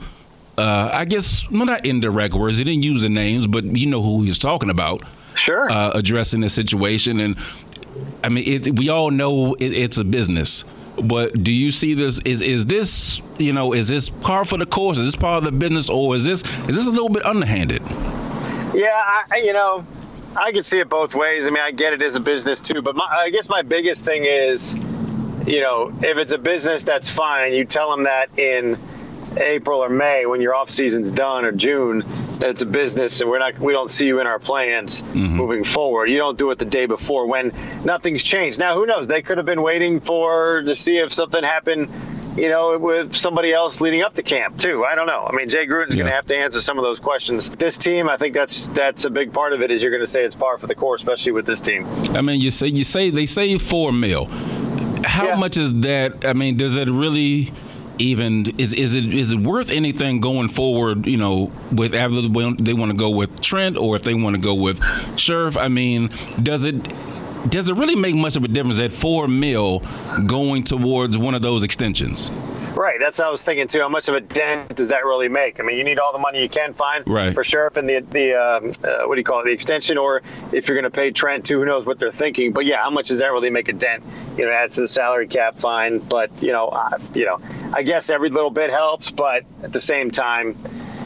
Uh, 0.61 0.91
I 0.93 1.07
guess 1.07 1.51
well, 1.51 1.65
not 1.65 1.87
indirect 1.87 2.35
words. 2.35 2.59
He 2.59 2.65
didn't 2.65 2.83
use 2.83 3.01
the 3.01 3.09
names, 3.09 3.47
but 3.47 3.65
you 3.65 3.87
know 3.87 4.03
who 4.03 4.21
he 4.23 4.29
was 4.29 4.39
talking 4.39 4.69
about. 4.69 5.03
Sure. 5.35 5.71
Uh, 5.71 5.93
addressing 5.95 6.43
the 6.43 6.51
situation, 6.51 7.19
and 7.19 7.37
I 8.23 8.29
mean, 8.29 8.47
it, 8.47 8.79
we 8.79 8.91
all 8.91 9.11
know 9.11 9.55
it, 9.55 9.73
it's 9.73 9.97
a 9.97 10.05
business. 10.05 10.65
But 11.03 11.43
do 11.43 11.51
you 11.51 11.71
see 11.71 11.95
this? 11.95 12.21
Is 12.27 12.43
is 12.43 12.67
this 12.67 13.23
you 13.39 13.55
know 13.55 13.73
is 13.73 13.89
this 13.89 14.11
par 14.11 14.45
for 14.45 14.59
the 14.59 14.67
course? 14.67 14.99
Is 14.99 15.07
this 15.07 15.17
part 15.17 15.39
of 15.39 15.45
the 15.45 15.53
business, 15.53 15.89
or 15.89 16.15
is 16.15 16.27
this 16.27 16.43
is 16.69 16.77
this 16.77 16.87
a 16.87 16.91
little 16.91 17.09
bit 17.09 17.25
underhanded? 17.25 17.81
Yeah, 18.75 18.91
I, 19.31 19.41
you 19.43 19.55
know, 19.55 19.83
I 20.37 20.53
can 20.53 20.63
see 20.63 20.79
it 20.79 20.91
both 20.91 21.15
ways. 21.15 21.47
I 21.47 21.51
mean, 21.51 21.63
I 21.63 21.71
get 21.71 21.95
it 21.95 22.03
as 22.03 22.17
a 22.17 22.21
business 22.21 22.61
too, 22.61 22.83
but 22.83 22.97
my, 22.97 23.07
I 23.11 23.31
guess 23.31 23.49
my 23.49 23.63
biggest 23.63 24.05
thing 24.05 24.27
is, 24.27 24.75
you 25.47 25.63
know, 25.63 25.91
if 26.03 26.19
it's 26.19 26.35
a 26.35 26.39
business, 26.39 26.85
that's 26.85 27.09
fine. 27.09 27.55
You 27.55 27.65
tell 27.65 27.91
them 27.91 28.03
that 28.03 28.29
in 28.39 28.79
April 29.37 29.81
or 29.81 29.89
May 29.89 30.27
when 30.27 30.41
your 30.41 30.55
off 30.55 30.71
season's 30.71 31.11
done 31.11 31.45
or 31.45 31.53
June 31.53 32.01
that 32.01 32.49
it's 32.51 32.63
a 32.63 32.67
business 32.67 33.21
and 33.21 33.31
we're 33.31 33.39
not 33.39 33.59
we 33.59 33.73
don't 33.73 33.91
see 33.91 34.07
you 34.07 34.21
in 34.21 34.27
our 34.27 34.39
plans 34.39 35.03
mm-hmm. 35.03 35.37
moving 35.37 35.65
forward. 35.65 36.11
You 36.11 36.19
don't 36.19 36.39
do 36.39 36.51
it 36.51 36.59
the 36.59 36.65
day 36.65 36.87
before 36.87 37.27
when 37.27 37.53
nothing's 37.85 38.23
changed. 38.23 38.59
Now 38.59 38.75
who 38.75 38.87
knows? 38.87 39.07
They 39.07 39.23
could 39.23 39.37
have 39.37 39.47
been 39.47 39.63
waiting 39.63 40.01
for 40.01 40.63
to 40.63 40.75
see 40.75 40.99
if 40.99 41.13
something 41.13 41.43
happened 41.43 41.91
you 42.37 42.49
know, 42.49 42.79
with 42.79 43.15
somebody 43.15 43.53
else 43.53 43.81
leading 43.81 44.03
up 44.03 44.15
to 44.15 44.23
camp 44.23 44.59
too. 44.59 44.85
I 44.85 44.95
don't 44.95 45.07
know. 45.07 45.27
I 45.29 45.35
mean, 45.35 45.49
Jay 45.49 45.67
Gruden's 45.67 45.95
yeah. 45.95 46.03
going 46.03 46.11
to 46.11 46.15
have 46.15 46.27
to 46.27 46.37
answer 46.37 46.61
some 46.61 46.79
of 46.79 46.85
those 46.85 47.01
questions. 47.01 47.51
This 47.51 47.77
team, 47.77 48.09
I 48.09 48.17
think 48.17 48.35
that's 48.35 48.69
that's 48.69 49.05
a 49.05 49.11
big 49.11 49.33
part 49.33 49.53
of 49.53 49.63
it. 49.63 49.71
Is 49.71 49.83
you're 49.83 49.91
going 49.91 50.03
to 50.03 50.07
say 50.07 50.25
it's 50.25 50.37
par 50.37 50.57
for 50.59 50.67
the 50.67 50.75
course, 50.75 51.03
especially 51.03 51.33
with 51.33 51.47
this 51.47 51.61
team. 51.61 51.87
I 52.15 52.23
mean, 52.23 52.41
you 52.41 52.51
say 52.51 52.69
you 52.69 52.85
say 52.85 53.11
they 53.11 53.27
say 53.27 53.59
four 53.59 53.93
mil. 53.93 54.27
How 55.05 55.29
yeah. 55.29 55.39
much 55.39 55.57
is 55.57 55.73
that? 55.81 56.25
I 56.25 56.33
mean, 56.33 56.57
does 56.57 56.77
it 56.77 56.89
really? 56.89 57.53
Even 58.01 58.47
is 58.59 58.73
is 58.75 58.95
it 58.95 59.13
is 59.13 59.33
it 59.33 59.39
worth 59.39 59.71
anything 59.71 60.21
going 60.21 60.49
forward? 60.49 61.07
You 61.07 61.19
know, 61.19 61.53
with 61.71 61.95
either 61.95 62.23
they 62.23 62.73
want 62.73 62.91
to 62.91 62.97
go 62.97 63.11
with 63.11 63.41
Trent 63.41 63.77
or 63.77 63.97
if 63.97 64.03
they 64.03 64.15
want 64.15 64.37
to 64.37 64.43
go 64.43 64.55
with 64.55 64.81
Scherff. 65.17 65.57
I 65.57 65.69
mean, 65.69 66.11
does 66.43 66.65
it 66.65 66.83
does 67.49 67.69
it 67.69 67.75
really 67.75 67.97
make 67.97 68.15
much 68.15 68.37
of 68.37 68.45
a 68.45 68.49
difference 68.49 68.81
at 68.81 68.93
four 68.93 69.29
mil 69.29 69.83
going 70.27 70.65
towards 70.65 71.17
one 71.17 71.35
of 71.35 71.43
those 71.43 71.65
extensions? 71.65 72.31
Right, 72.81 72.99
that's 72.99 73.19
what 73.19 73.29
I 73.29 73.31
was 73.31 73.43
thinking 73.43 73.69
too. 73.69 73.81
How 73.81 73.91
much 73.91 74.09
of 74.09 74.15
a 74.15 74.23
dent 74.23 74.75
does 74.75 74.89
that 74.89 75.05
really 75.05 75.29
make? 75.29 75.61
I 75.61 75.65
mean, 75.65 75.77
you 75.77 75.85
need 75.85 75.99
all 75.99 76.15
the 76.15 76.19
money 76.19 76.41
you 76.41 76.49
can 76.49 76.73
find 76.73 77.07
right. 77.07 77.35
for 77.35 77.45
Scherff 77.45 77.77
and 77.77 77.87
the 77.87 78.01
the 78.01 78.33
um, 78.33 78.71
uh, 78.83 79.07
what 79.07 79.17
do 79.17 79.21
you 79.21 79.25
call 79.25 79.41
it, 79.41 79.45
the 79.45 79.51
extension, 79.51 79.99
or 79.99 80.23
if 80.51 80.67
you're 80.67 80.81
going 80.81 80.91
to 80.91 80.91
pay 80.91 81.11
Trent 81.11 81.45
too, 81.45 81.59
who 81.59 81.67
knows 81.67 81.85
what 81.85 81.99
they're 81.99 82.11
thinking? 82.11 82.55
But 82.55 82.65
yeah, 82.65 82.83
how 82.83 82.89
much 82.89 83.09
does 83.09 83.19
that 83.19 83.33
really 83.33 83.51
make 83.51 83.69
a 83.69 83.75
dent? 83.75 84.03
You 84.39 84.47
know, 84.47 84.51
adds 84.51 84.77
to 84.77 84.81
the 84.81 84.89
salary 84.89 85.27
cap, 85.27 85.55
fine. 85.57 85.99
But 85.99 86.31
you 86.43 86.53
know, 86.53 86.69
uh, 86.69 86.99
you 87.15 87.27
know, 87.27 87.39
I 87.75 87.83
guess 87.83 88.09
every 88.09 88.31
little 88.31 88.49
bit 88.49 88.71
helps, 88.71 89.11
but 89.11 89.45
at 89.63 89.75
the 89.75 89.81
same 89.81 90.11
time. 90.11 90.57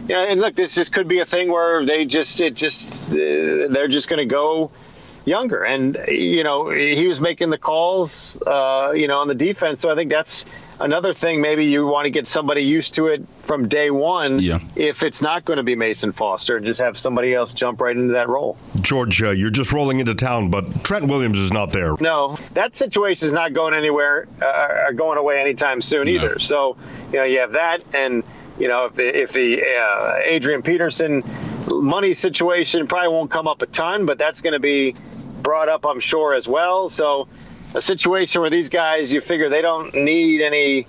You 0.08 0.14
know, 0.14 0.20
and 0.20 0.40
look, 0.40 0.54
this 0.54 0.76
just 0.76 0.92
could 0.92 1.08
be 1.08 1.18
a 1.18 1.26
thing 1.26 1.50
where 1.50 1.84
they 1.84 2.04
just, 2.04 2.40
it 2.40 2.54
just, 2.54 3.10
uh, 3.10 3.14
they're 3.14 3.88
just 3.88 4.08
going 4.08 4.18
to 4.18 4.32
go 4.32 4.70
younger. 5.24 5.64
And, 5.64 5.98
you 6.06 6.44
know, 6.44 6.68
he 6.68 7.08
was 7.08 7.20
making 7.20 7.50
the 7.50 7.58
calls, 7.58 8.40
uh, 8.46 8.92
you 8.94 9.08
know, 9.08 9.18
on 9.18 9.26
the 9.28 9.34
defense. 9.34 9.80
So 9.80 9.90
I 9.90 9.94
think 9.94 10.10
that's 10.10 10.44
another 10.80 11.14
thing. 11.14 11.40
Maybe 11.40 11.64
you 11.66 11.86
want 11.86 12.04
to 12.04 12.10
get 12.10 12.26
somebody 12.26 12.62
used 12.62 12.94
to 12.94 13.08
it 13.08 13.24
from 13.40 13.68
day 13.68 13.90
one 13.90 14.40
yeah. 14.40 14.60
if 14.76 15.02
it's 15.02 15.22
not 15.22 15.44
going 15.44 15.56
to 15.58 15.62
be 15.62 15.76
Mason 15.76 16.12
Foster 16.12 16.56
and 16.56 16.64
just 16.64 16.80
have 16.80 16.96
somebody 16.96 17.34
else 17.34 17.54
jump 17.54 17.80
right 17.80 17.96
into 17.96 18.14
that 18.14 18.28
role. 18.28 18.56
George, 18.80 19.22
uh, 19.22 19.30
you're 19.30 19.50
just 19.50 19.72
rolling 19.72 20.00
into 20.00 20.14
town, 20.14 20.50
but 20.50 20.84
Trent 20.84 21.06
Williams 21.06 21.38
is 21.38 21.52
not 21.52 21.72
there. 21.72 21.94
No, 22.00 22.36
that 22.52 22.76
situation 22.76 23.28
is 23.28 23.32
not 23.32 23.52
going 23.52 23.74
anywhere, 23.74 24.26
uh, 24.42 24.92
going 24.92 25.18
away 25.18 25.40
anytime 25.40 25.80
soon 25.82 26.06
no. 26.06 26.12
either. 26.12 26.38
So, 26.38 26.76
you 27.12 27.18
know, 27.18 27.24
you 27.24 27.38
have 27.40 27.52
that. 27.52 27.94
And, 27.94 28.26
you 28.58 28.68
know, 28.68 28.86
if 28.86 28.94
the, 28.94 29.22
if 29.22 29.32
the 29.32 29.62
uh, 29.62 30.18
Adrian 30.24 30.62
Peterson 30.62 31.22
money 31.66 32.12
situation 32.12 32.86
probably 32.86 33.08
won't 33.08 33.30
come 33.30 33.48
up 33.48 33.62
a 33.62 33.66
ton, 33.66 34.06
but 34.06 34.18
that's 34.18 34.42
going 34.42 34.52
to 34.52 34.60
be 34.60 34.94
brought 35.42 35.68
up, 35.68 35.86
I'm 35.86 36.00
sure, 36.00 36.34
as 36.34 36.48
well. 36.48 36.88
So, 36.88 37.28
a 37.74 37.80
situation 37.80 38.40
where 38.40 38.50
these 38.50 38.68
guys, 38.68 39.12
you 39.12 39.20
figure 39.20 39.48
they 39.48 39.62
don't 39.62 39.94
need 39.94 40.42
any 40.42 40.86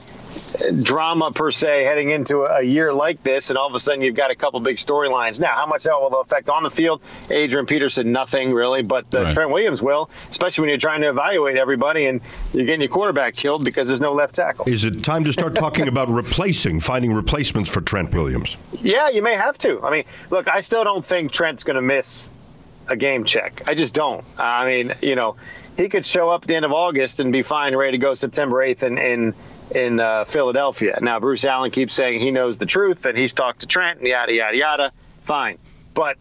drama 0.83 1.31
per 1.31 1.51
se 1.51 1.83
heading 1.83 2.11
into 2.11 2.43
a 2.43 2.61
year 2.61 2.91
like 2.93 3.23
this, 3.23 3.49
and 3.49 3.57
all 3.57 3.67
of 3.67 3.73
a 3.75 3.79
sudden 3.79 4.01
you've 4.01 4.15
got 4.15 4.31
a 4.31 4.35
couple 4.35 4.59
big 4.59 4.77
storylines. 4.77 5.39
Now, 5.39 5.55
how 5.55 5.65
much 5.65 5.83
that 5.83 5.93
will 5.99 6.21
affect 6.21 6.49
on 6.49 6.63
the 6.63 6.69
field? 6.69 7.01
Adrian 7.31 7.65
Peterson, 7.65 8.11
nothing 8.11 8.53
really, 8.53 8.83
but 8.83 9.13
uh, 9.15 9.23
right. 9.23 9.33
Trent 9.33 9.49
Williams 9.49 9.81
will, 9.81 10.09
especially 10.29 10.63
when 10.63 10.69
you're 10.69 10.77
trying 10.77 11.01
to 11.01 11.09
evaluate 11.09 11.57
everybody 11.57 12.05
and 12.05 12.21
you're 12.53 12.65
getting 12.65 12.81
your 12.81 12.89
quarterback 12.89 13.33
killed 13.33 13.65
because 13.65 13.87
there's 13.87 14.01
no 14.01 14.13
left 14.13 14.35
tackle. 14.35 14.67
Is 14.67 14.85
it 14.85 15.03
time 15.03 15.23
to 15.23 15.33
start 15.33 15.55
talking 15.65 15.87
about 15.87 16.09
replacing, 16.09 16.79
finding 16.79 17.13
replacements 17.13 17.69
for 17.69 17.81
Trent 17.81 18.13
Williams? 18.13 18.57
Yeah, 18.81 19.09
you 19.09 19.21
may 19.21 19.35
have 19.35 19.57
to. 19.59 19.81
I 19.83 19.91
mean, 19.91 20.03
look, 20.29 20.47
I 20.47 20.61
still 20.61 20.83
don't 20.83 21.05
think 21.05 21.31
Trent's 21.31 21.63
going 21.63 21.75
to 21.75 21.81
miss 21.81 22.31
a 22.87 22.95
game 22.95 23.23
check. 23.23 23.63
I 23.67 23.75
just 23.75 23.93
don't. 23.93 24.33
I 24.37 24.65
mean, 24.65 24.93
you 25.01 25.15
know, 25.15 25.35
he 25.77 25.89
could 25.89 26.05
show 26.05 26.29
up 26.29 26.43
at 26.43 26.47
the 26.47 26.55
end 26.55 26.65
of 26.65 26.71
August 26.71 27.19
and 27.19 27.31
be 27.31 27.43
fine, 27.43 27.75
ready 27.75 27.93
to 27.93 27.97
go 27.97 28.13
September 28.13 28.57
8th 28.57 28.83
in 28.83 28.97
in, 28.97 29.33
in 29.71 29.99
uh, 29.99 30.25
Philadelphia. 30.25 30.97
Now, 31.01 31.19
Bruce 31.19 31.45
Allen 31.45 31.71
keeps 31.71 31.95
saying 31.95 32.19
he 32.19 32.31
knows 32.31 32.57
the 32.57 32.65
truth 32.65 33.05
and 33.05 33.17
he's 33.17 33.33
talked 33.33 33.61
to 33.61 33.67
Trent 33.67 33.99
and 33.99 34.07
yada 34.07 34.33
yada 34.33 34.57
yada. 34.57 34.91
Fine, 35.21 35.57
but 35.93 36.17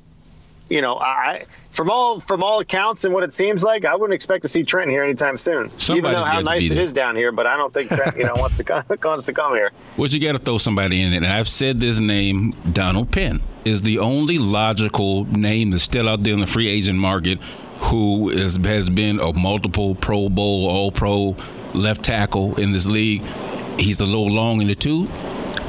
you 0.68 0.80
know, 0.80 0.96
I 0.98 1.44
from 1.72 1.90
all 1.90 2.20
from 2.20 2.42
all 2.42 2.60
accounts 2.60 3.04
and 3.04 3.12
what 3.12 3.22
it 3.24 3.32
seems 3.32 3.64
like, 3.64 3.84
I 3.84 3.94
wouldn't 3.94 4.14
expect 4.14 4.42
to 4.42 4.48
see 4.48 4.62
Trent 4.62 4.90
here 4.90 5.02
anytime 5.02 5.36
soon. 5.36 5.70
Somebody's 5.78 5.98
Even 5.98 6.12
though 6.12 6.24
how 6.24 6.40
nice 6.40 6.70
it 6.70 6.78
is 6.78 6.92
down 6.92 7.16
here, 7.16 7.32
but 7.32 7.46
I 7.46 7.56
don't 7.56 7.72
think 7.72 7.90
Trent, 7.90 8.16
you 8.16 8.24
know, 8.24 8.34
wants 8.36 8.56
to 8.58 8.64
come, 8.64 8.82
wants 9.02 9.26
to 9.26 9.32
come 9.32 9.54
here. 9.54 9.72
Well, 9.96 10.08
you 10.08 10.20
got 10.20 10.32
to 10.32 10.38
throw 10.38 10.58
somebody 10.58 11.02
in 11.02 11.12
it, 11.12 11.18
and 11.18 11.26
I've 11.26 11.48
said 11.48 11.80
this 11.80 12.00
name, 12.00 12.54
Donald 12.72 13.10
Penn, 13.10 13.40
is 13.64 13.82
the 13.82 13.98
only 13.98 14.38
logical 14.38 15.24
name 15.24 15.70
that's 15.70 15.82
still 15.82 16.08
out 16.08 16.22
there 16.22 16.32
in 16.32 16.40
the 16.40 16.46
free 16.46 16.68
agent 16.68 16.98
market, 16.98 17.40
who 17.80 18.30
is, 18.30 18.56
has 18.56 18.88
been 18.88 19.20
a 19.20 19.38
multiple 19.38 19.94
Pro 19.94 20.28
Bowl, 20.28 20.68
All 20.68 20.92
Pro 20.92 21.36
left 21.74 22.04
tackle 22.04 22.58
in 22.58 22.72
this 22.72 22.86
league. 22.86 23.22
He's 23.78 24.00
a 24.00 24.06
little 24.06 24.30
long 24.30 24.62
in 24.62 24.68
the 24.68 24.74
tooth, 24.74 25.10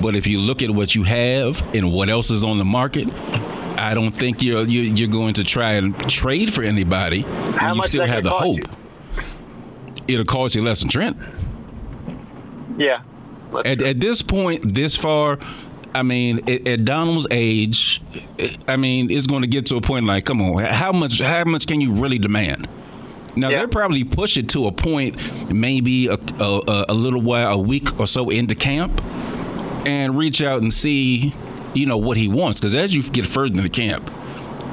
but 0.01 0.15
if 0.15 0.27
you 0.27 0.39
look 0.39 0.61
at 0.61 0.69
what 0.69 0.93
you 0.93 1.03
have 1.03 1.73
and 1.73 1.91
what 1.91 2.09
else 2.09 2.29
is 2.29 2.43
on 2.43 2.59
the 2.59 2.65
market, 2.65 3.07
I 3.85 3.93
don't 3.93 4.09
think 4.09 4.41
you're 4.41 4.65
you're, 4.65 4.83
you're 4.83 5.07
going 5.07 5.35
to 5.35 5.43
try 5.43 5.73
and 5.73 5.97
trade 6.09 6.51
for 6.51 6.63
anybody. 6.63 7.21
How 7.21 7.75
you 7.75 7.83
still 7.83 8.07
have 8.07 8.23
the 8.23 8.31
hope. 8.31 8.57
You? 8.57 8.63
It'll 10.07 10.25
cost 10.25 10.55
you 10.55 10.63
less 10.63 10.79
than 10.79 10.89
Trent. 10.89 11.17
Yeah. 12.77 13.01
At, 13.63 13.83
at, 13.83 13.99
this 13.99 14.23
point, 14.23 14.73
this 14.73 14.95
far, 14.97 15.37
I 15.93 16.01
mean, 16.01 16.49
at, 16.49 16.67
at, 16.67 16.83
Donald's 16.83 17.27
age, 17.29 18.01
I 18.67 18.75
mean, 18.75 19.09
it's 19.11 19.27
going 19.27 19.43
to 19.43 19.47
get 19.47 19.67
to 19.67 19.77
a 19.77 19.81
point 19.81 20.05
like, 20.05 20.25
come 20.25 20.41
on, 20.41 20.63
how 20.63 20.91
much? 20.91 21.21
How 21.21 21.45
much 21.45 21.67
can 21.67 21.79
you 21.79 21.93
really 21.93 22.17
demand? 22.17 22.67
Now 23.35 23.49
yeah. 23.49 23.59
they're 23.59 23.67
probably 23.67 24.03
push 24.03 24.35
it 24.35 24.49
to 24.49 24.65
a 24.65 24.71
point, 24.71 25.15
maybe 25.53 26.07
a, 26.07 26.15
a, 26.39 26.85
a 26.89 26.93
little 26.93 27.21
while, 27.21 27.53
a 27.53 27.57
week 27.57 27.99
or 27.99 28.07
so 28.07 28.29
into 28.31 28.55
camp, 28.55 28.99
and 29.85 30.17
reach 30.17 30.41
out 30.41 30.61
and 30.61 30.73
see 30.73 31.35
you 31.75 31.85
know 31.85 31.97
what 31.97 32.17
he 32.17 32.27
wants 32.27 32.59
because 32.59 32.75
as 32.75 32.95
you 32.95 33.03
get 33.03 33.27
further 33.27 33.55
in 33.55 33.63
the 33.63 33.69
camp, 33.69 34.09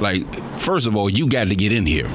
like 0.01 0.25
first 0.59 0.87
of 0.87 0.97
all, 0.97 1.09
you 1.09 1.29
got 1.29 1.49
to 1.49 1.57
get 1.57 1.73
in 1.73 1.87
here. 1.87 2.09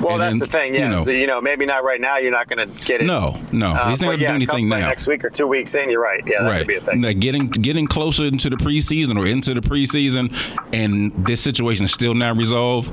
Well, 0.00 0.14
and 0.14 0.20
that's 0.20 0.30
then, 0.32 0.38
the 0.38 0.46
thing, 0.46 0.74
yeah. 0.74 0.80
You 0.82 0.88
know, 0.88 1.04
so, 1.04 1.10
you 1.10 1.26
know, 1.26 1.40
maybe 1.40 1.66
not 1.66 1.84
right 1.84 2.00
now. 2.00 2.16
You're 2.16 2.32
not 2.32 2.48
going 2.48 2.66
to 2.66 2.84
get 2.84 3.02
it. 3.02 3.04
No, 3.04 3.40
no, 3.52 3.70
uh, 3.70 3.90
he's 3.90 4.00
not 4.00 4.08
going 4.08 4.18
to 4.18 4.22
yeah, 4.22 4.30
do 4.30 4.34
anything 4.34 4.68
now. 4.68 4.78
Next 4.78 5.06
week 5.06 5.24
or 5.24 5.30
two 5.30 5.46
weeks 5.46 5.74
in, 5.74 5.90
you're 5.90 6.00
right. 6.00 6.22
Yeah, 6.26 6.42
that 6.42 6.48
right. 6.48 6.58
could 6.58 6.68
be 6.68 6.76
a 6.76 6.80
thing. 6.80 7.00
Now, 7.00 7.12
getting 7.12 7.46
getting 7.48 7.86
closer 7.86 8.24
into 8.24 8.48
the 8.48 8.56
preseason 8.56 9.18
or 9.18 9.26
into 9.26 9.52
the 9.52 9.60
preseason, 9.60 10.34
and 10.72 11.12
this 11.26 11.40
situation 11.40 11.84
is 11.84 11.92
still 11.92 12.14
not 12.14 12.36
resolved. 12.36 12.90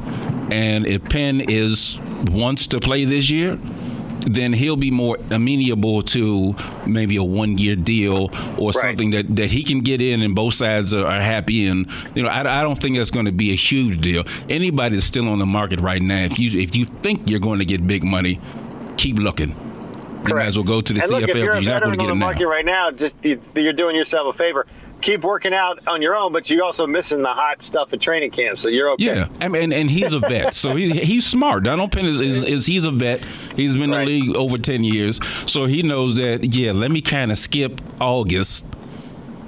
And 0.52 0.86
if 0.86 1.04
Penn 1.06 1.42
is 1.42 2.00
wants 2.30 2.68
to 2.68 2.80
play 2.80 3.06
this 3.06 3.30
year, 3.30 3.58
then 4.34 4.54
he'll 4.54 4.78
be 4.78 4.92
more 4.92 5.18
amenable 5.32 6.02
to 6.02 6.56
maybe 6.86 7.16
a 7.16 7.24
one 7.24 7.58
year 7.58 7.76
deal 7.76 8.30
or 8.58 8.72
right. 8.72 8.74
something 8.74 9.12
that, 9.12 9.36
that 9.36 9.52
he 9.52 9.64
can 9.64 9.82
get 9.82 10.02
in 10.02 10.22
and 10.22 10.36
both 10.36 10.54
sides 10.54 10.94
are, 10.94 11.06
are 11.06 11.22
happy. 11.22 11.66
And, 11.66 11.88
you 12.16 12.24
know, 12.24 12.30
I, 12.30 12.60
I 12.60 12.64
don't 12.64 12.82
think 12.82 12.98
that's 12.98 13.12
going 13.12 13.26
to 13.26 13.32
be 13.32 13.52
a 13.52 13.56
huge 13.56 14.02
deal. 14.02 14.24
Anybody 14.50 14.96
that's 14.96 15.06
still 15.06 15.28
on 15.28 15.40
the 15.40 15.46
market 15.46 15.80
right 15.80 16.02
now, 16.02 16.24
if 16.24 16.40
you, 16.40 16.60
if 16.60 16.76
you 16.76 16.86
think 16.86 17.30
you're 17.30 17.40
going 17.40 17.60
to 17.60 17.66
get 17.66 17.86
big 17.86 18.04
money, 18.04 18.40
keep 18.98 19.18
looking. 19.18 19.56
You 20.28 20.36
might 20.36 20.46
as 20.48 20.58
well 20.58 20.66
go 20.66 20.82
to 20.82 20.94
the 20.94 21.02
and 21.02 21.10
CFL 21.10 21.22
look, 21.22 21.30
if 21.30 21.36
you're, 21.36 21.56
you're 21.56 21.74
not 21.74 21.84
going 21.84 21.98
to 21.98 21.98
get 21.98 22.10
on 22.12 22.20
the 22.20 22.26
market 22.26 22.44
now. 22.44 22.50
right 22.50 22.66
now. 22.66 22.92
Just 22.92 23.16
you're 23.24 23.74
doing 23.74 23.96
yourself 23.96 24.36
a 24.36 24.38
favor 24.38 24.66
keep 25.02 25.24
working 25.24 25.54
out 25.54 25.86
on 25.88 26.02
your 26.02 26.16
own, 26.16 26.32
but 26.34 26.50
you're 26.50 26.64
also 26.64 26.88
missing 26.88 27.22
the 27.22 27.34
hot 27.34 27.62
stuff 27.62 27.94
at 27.94 28.02
training 28.02 28.32
camp, 28.32 28.60
so 28.60 28.70
you're 28.70 28.92
okay. 28.92 29.06
Yeah, 29.06 29.30
I 29.40 29.48
mean, 29.48 29.64
and, 29.64 29.74
and 29.74 29.90
he's 29.90 30.14
a 30.14 30.20
vet, 30.20 30.54
so 30.54 30.76
he, 30.76 30.92
he's 30.92 31.26
smart. 31.26 31.64
Donald 31.64 31.92
Penn 31.92 32.06
is, 32.06 32.22
is, 32.22 32.44
is, 32.44 32.66
he's 32.66 32.86
a 32.86 32.92
vet. 32.92 33.24
He's 33.56 33.78
been 33.78 33.92
right. 33.92 34.02
in 34.02 34.06
the 34.08 34.22
league 34.22 34.36
over 34.36 34.58
ten 34.58 34.84
years, 34.84 35.20
so 35.46 35.66
he 35.66 35.84
knows 35.84 36.16
that. 36.16 36.56
Yeah, 36.56 36.72
let 36.72 36.92
me 36.92 37.02
kind 37.02 37.32
of 37.32 37.38
skip 37.38 37.82
August 38.00 38.66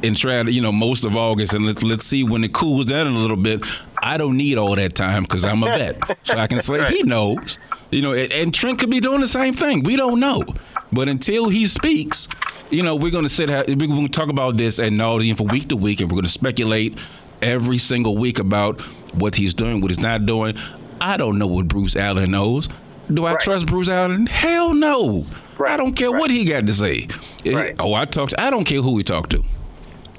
and 0.04 0.16
try 0.16 0.42
to 0.44 0.52
you 0.52 0.62
know 0.62 0.72
most 0.72 1.04
of 1.04 1.16
August, 1.16 1.54
and 1.54 1.66
let's 1.66 1.84
let's 1.84 2.06
see 2.06 2.24
when 2.24 2.44
it 2.44 2.54
cools 2.54 2.86
down 2.86 3.08
a 3.08 3.12
little 3.12 3.38
bit. 3.38 3.66
I 4.02 4.18
don't 4.18 4.38
need 4.38 4.58
all 4.58 4.76
that 4.76 4.96
time 4.96 5.24
because 5.24 5.44
I'm 5.44 5.62
a 5.64 5.66
vet, 5.78 5.98
so 6.24 6.38
I 6.38 6.48
can 6.48 6.62
say 6.62 6.80
right. 6.80 6.94
he 6.94 7.04
knows. 7.04 7.58
You 7.92 8.02
know, 8.02 8.14
and, 8.14 8.32
and 8.32 8.54
Trent 8.54 8.80
could 8.80 8.92
be 8.92 9.00
doing 9.00 9.20
the 9.20 9.28
same 9.28 9.54
thing. 9.54 9.84
We 9.84 9.96
don't 9.96 10.20
know, 10.20 10.44
but 10.92 11.10
until 11.10 11.50
he 11.50 11.66
speaks 11.66 12.28
you 12.70 12.84
know, 12.84 12.96
we're 12.96 13.12
going 13.12 13.24
to 13.24 13.30
sit. 13.30 13.50
We're 13.50 13.76
going 13.76 14.08
to 14.08 14.12
talk 14.12 14.30
about 14.30 14.58
this 14.58 14.80
at 14.80 14.92
nauseum 14.92 15.38
for 15.38 15.44
week 15.44 15.70
to 15.70 15.76
week, 15.76 16.02
and 16.02 16.10
we're 16.10 16.16
going 16.16 16.26
to 16.26 16.32
speculate 16.32 17.02
every 17.42 17.78
single 17.78 18.18
week 18.18 18.40
about 18.40 18.80
what 19.16 19.36
he's 19.36 19.54
doing, 19.54 19.82
what 19.82 19.92
he's 19.92 20.00
not 20.00 20.26
doing. 20.26 20.58
I 21.02 21.18
don't 21.18 21.38
know 21.38 21.48
what 21.48 21.68
Bruce 21.68 21.96
Allen 21.96 22.32
knows. 22.32 22.68
Do 23.12 23.26
I 23.26 23.32
right. 23.34 23.42
trust 23.42 23.66
Bruce 23.66 23.90
Allen? 23.90 24.28
Hell 24.28 24.74
no. 24.74 25.24
Right. 25.58 25.72
I 25.72 25.78
don't 25.78 25.94
care 25.94 26.12
right. 26.12 26.20
what 26.20 26.30
he 26.30 26.46
got 26.46 26.68
to 26.68 26.74
say. 26.74 27.08
Oh, 27.80 27.94
I 27.94 28.06
talked. 28.06 28.36
I 28.38 28.50
don't 28.50 28.66
care 28.66 28.82
who 28.82 28.98
he 28.98 29.04
talked 29.04 29.32
to. 29.32 29.44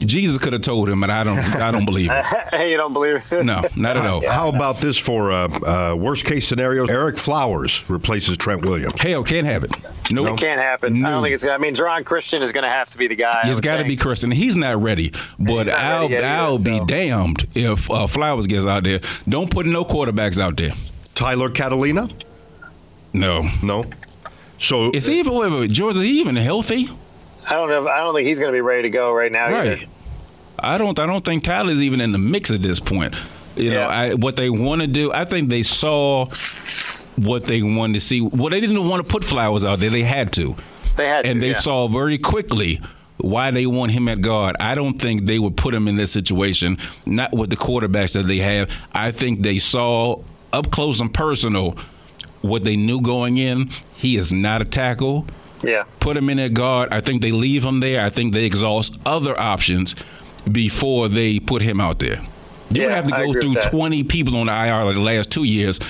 Jesus 0.01 0.39
could 0.39 0.53
have 0.53 0.63
told 0.63 0.89
him, 0.89 1.01
but 1.01 1.11
I 1.11 1.25
don't. 1.25 1.39
I 1.39 1.71
don't 1.71 1.85
believe 1.85 2.11
it. 2.11 2.25
hey, 2.51 2.71
you 2.71 2.77
don't 2.77 2.93
believe 2.93 3.17
it? 3.17 3.45
no, 3.45 3.63
not 3.77 3.97
at 3.97 4.07
all. 4.07 4.27
How 4.29 4.49
about 4.49 4.79
this 4.79 4.99
for 4.99 5.31
uh, 5.31 5.49
uh, 5.49 5.95
worst 5.95 6.25
case 6.25 6.47
scenario? 6.47 6.87
Ereck 6.87 7.19
Flowers 7.19 7.89
replaces 7.89 8.37
Trent 8.37 8.65
Williams. 8.65 9.01
Hell, 9.01 9.23
can't 9.25 9.47
have 9.47 9.65
it. 9.65 9.71
No, 10.13 10.25
nope. 10.25 10.39
it 10.39 10.41
can't 10.41 10.61
happen. 10.61 11.01
No. 11.01 11.09
I 11.09 11.11
don't 11.11 11.23
think 11.23 11.35
it's. 11.35 11.47
I 11.47 11.59
mean, 11.59 11.75
Geron 11.75 12.05
Christian 12.05 12.43
is 12.43 12.53
going 12.53 12.65
to 12.65 12.71
have 12.71 12.89
to 12.91 12.99
be 12.99 13.07
the 13.07 13.17
guy. 13.17 13.43
It's 13.45 13.61
got 13.61 13.79
to 13.79 13.85
be 13.85 13.97
Christian. 13.97 14.31
He's 14.31 14.57
not 14.57 14.81
ready. 14.83 15.13
But 15.39 15.67
not 15.67 15.79
I'll 15.79 16.09
ready 16.09 16.17
I'll 16.17 16.55
either, 16.55 16.65
be 16.65 16.79
so. 16.79 16.85
damned 16.87 17.45
if 17.57 17.91
uh, 17.91 18.07
Flowers 18.07 18.47
gets 18.47 18.67
out 18.67 18.85
there. 18.85 19.01
Don't 19.29 19.51
put 19.51 19.67
no 19.67 19.85
quarterbacks 19.85 20.39
out 20.39 20.57
there. 20.57 20.73
Tyler 21.15 21.51
Catalina. 21.51 22.09
No, 23.13 23.49
no. 23.63 23.85
So 24.59 24.91
is 24.93 25.07
he 25.07 25.19
even 25.21 25.35
wait, 25.35 25.53
wait, 25.53 25.71
George? 25.71 25.97
Is 25.97 26.03
he 26.03 26.21
even 26.21 26.37
healthy? 26.37 26.89
I 27.51 27.55
don't 27.55 27.69
know. 27.69 27.89
I 27.89 27.99
don't 27.99 28.15
think 28.15 28.29
he's 28.29 28.39
going 28.39 28.53
to 28.53 28.57
be 28.57 28.61
ready 28.61 28.83
to 28.83 28.91
go 28.91 29.13
right 29.13 29.31
now. 29.31 29.51
Right. 29.51 29.73
Either. 29.73 29.87
I 30.59 30.79
don't. 30.79 30.99
I 30.99 31.07
don't 31.07 31.25
think 31.25 31.43
Tyler's 31.43 31.83
even 31.83 32.01
in 32.01 32.13
the 32.13 32.19
mix 32.19 32.51
at 32.51 32.63
this 32.63 32.79
point. 32.79 33.15
You 33.57 33.73
yeah. 33.73 33.75
know, 33.75 33.83
I, 33.89 34.15
what 34.15 34.37
they 34.37 34.49
want 34.49 34.83
to 34.83 34.87
do. 34.87 35.13
I 35.13 35.25
think 35.25 35.49
they 35.49 35.65
saw 35.65 36.27
what 37.17 37.45
they 37.45 37.63
wanted 37.63 37.95
to 37.95 38.01
see. 38.01 38.21
Well, 38.21 38.49
they 38.51 38.61
didn't 38.61 38.89
want 38.89 39.05
to 39.05 39.11
put 39.11 39.25
Flowers 39.25 39.65
out 39.65 39.81
there. 39.81 39.91
They 39.91 40.03
had 40.03 40.33
to. 40.35 40.55
They 40.97 41.09
had 41.09 41.27
and 41.27 41.41
to, 41.41 41.47
they 41.47 41.53
yeah. 41.53 41.59
saw 41.59 41.89
very 41.89 42.19
quickly 42.19 42.81
why 43.17 43.51
they 43.51 43.67
want 43.67 43.93
him 43.93 44.09
at 44.09 44.21
guard. 44.21 44.57
I 44.61 44.75
don't 44.75 44.95
think 44.95 45.27
they 45.27 45.39
would 45.39 45.57
put 45.57 45.75
him 45.75 45.89
in 45.89 45.97
this 45.97 46.13
situation, 46.13 46.77
not 47.07 47.33
with 47.33 47.51
the 47.51 47.57
quarterbacks 47.57 48.13
that 48.13 48.27
they 48.27 48.39
have. 48.39 48.71
I 48.93 49.11
think 49.11 49.43
they 49.43 49.59
saw 49.59 50.23
up 50.53 50.71
close 50.71 51.01
and 51.01 51.13
personal 51.13 51.77
what 52.43 52.65
they 52.65 52.77
knew 52.77 53.01
going 53.01 53.39
in. 53.39 53.71
He 53.95 54.17
is 54.17 54.33
not 54.33 54.63
a 54.63 54.65
tackle. 54.65 55.27
Yeah. 55.63 55.85
Put 56.01 56.17
him 56.17 56.31
in 56.31 56.39
at 56.39 56.55
guard. 56.55 56.89
I 56.91 57.01
think 57.01 57.23
they 57.23 57.33
leave 57.33 57.65
him 57.65 57.81
there. 57.81 58.05
I 58.05 58.09
think 58.09 58.33
they 58.33 58.45
exhaust 58.45 58.99
other 59.05 59.39
options 59.39 59.95
before 60.51 61.09
they 61.09 61.39
put 61.39 61.63
him 61.63 61.81
out 61.81 61.99
there. 61.99 62.21
You 62.71 62.83
yeah, 62.83 62.87
would 62.87 62.95
have 62.95 63.05
to 63.07 63.11
go 63.11 63.33
through 63.33 63.71
20 63.71 64.05
people 64.05 64.37
on 64.37 64.47
the 64.47 64.53
IR 64.53 64.85
like 64.85 64.95
the 64.95 65.01
last 65.01 65.31
two 65.31 65.45
years 65.45 65.81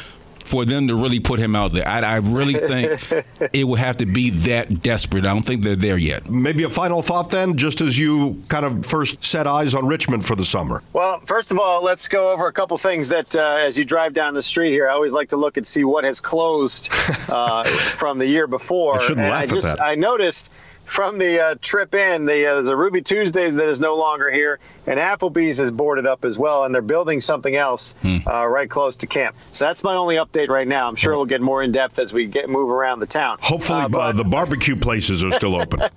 for 0.51 0.65
them 0.65 0.89
to 0.89 0.95
really 0.95 1.21
put 1.21 1.39
him 1.39 1.55
out 1.57 1.73
there. 1.73 1.89
I, 1.89 2.01
I 2.01 2.17
really 2.17 2.55
think 2.55 3.25
it 3.53 3.65
would 3.65 3.79
have 3.79 3.97
to 3.99 4.07
be 4.07 4.31
that 4.31 4.83
desperate. 4.83 5.25
I 5.27 5.33
don't 5.33 5.43
think 5.47 5.63
they're 5.63 5.77
there 5.77 5.97
yet. 5.99 6.29
Maybe 6.29 6.65
a 6.65 6.71
final 6.71 7.03
thought 7.03 7.31
then, 7.31 7.57
just 7.57 7.81
as 7.81 7.99
you 7.99 8.35
kind 8.49 8.67
of 8.67 8.85
first 8.85 9.25
set 9.25 9.47
eyes 9.47 9.75
on 9.75 9.87
Richmond 9.87 10.25
for 10.27 10.35
the 10.37 10.45
summer. 10.45 10.83
Well, 10.93 11.21
first 11.21 11.51
of 11.51 11.59
all, 11.59 11.83
let's 11.83 12.09
go 12.09 12.31
over 12.33 12.47
a 12.49 12.53
couple 12.53 12.77
things 12.77 13.09
that 13.11 13.35
uh, 13.37 13.59
as 13.61 13.79
you 13.79 13.85
drive 13.85 14.13
down 14.15 14.35
the 14.35 14.43
street 14.43 14.73
here, 14.73 14.89
I 14.89 14.93
always 14.95 15.13
like 15.13 15.29
to 15.31 15.37
look 15.37 15.57
and 15.57 15.67
see 15.67 15.85
what 15.85 16.05
has 16.05 16.21
closed 16.21 16.89
uh, 17.33 17.65
from 17.65 18.19
the 18.19 18.27
year 18.27 18.47
before. 18.47 18.97
I 18.97 18.99
shouldn't 18.99 19.21
and 19.21 19.31
laugh 19.31 19.43
I 19.45 19.47
just, 19.47 19.67
at 19.67 19.77
that. 19.79 19.85
I 19.85 19.95
noticed 19.95 20.67
from 20.89 21.19
the 21.19 21.41
uh, 21.41 21.55
trip 21.63 21.95
in. 21.95 22.25
The, 22.25 22.47
uh, 22.47 22.55
there's 22.55 22.67
a 22.67 22.75
Ruby 22.75 23.01
Tuesday 23.01 23.49
that 23.49 23.69
is 23.69 23.81
no 23.81 23.95
longer 23.95 24.29
here, 24.29 24.59
and 24.89 24.99
Applebee's 24.99 25.61
is 25.61 25.71
boarded 25.71 26.05
up 26.05 26.25
as 26.25 26.37
well, 26.37 26.65
and 26.65 26.75
they're 26.75 26.83
building 26.83 27.21
something 27.21 27.55
else 27.55 27.95
Hmm. 28.03 28.17
uh, 28.27 28.45
right 28.47 28.69
close 28.69 28.97
to 28.97 29.07
camp. 29.07 29.37
So 29.41 29.67
that's 29.67 29.85
my 29.85 29.95
only 29.95 30.17
update 30.17 30.40
right 30.49 30.67
now. 30.67 30.89
I'm 30.89 30.95
sure 30.97 31.13
we'll 31.15 31.27
get 31.27 31.41
more 31.41 31.63
in 31.63 31.73
depth 31.73 31.99
as 31.99 32.13
we 32.13 32.27
get 32.27 32.49
move 32.49 32.71
around 32.71 33.01
the 33.01 33.07
town. 33.07 33.37
Hopefully, 33.43 33.81
Uh, 33.81 33.99
uh, 33.99 34.13
the 34.13 34.25
barbecue 34.25 34.77
places 34.77 35.23
are 35.23 35.33
still 35.33 35.55
open. 35.57 35.81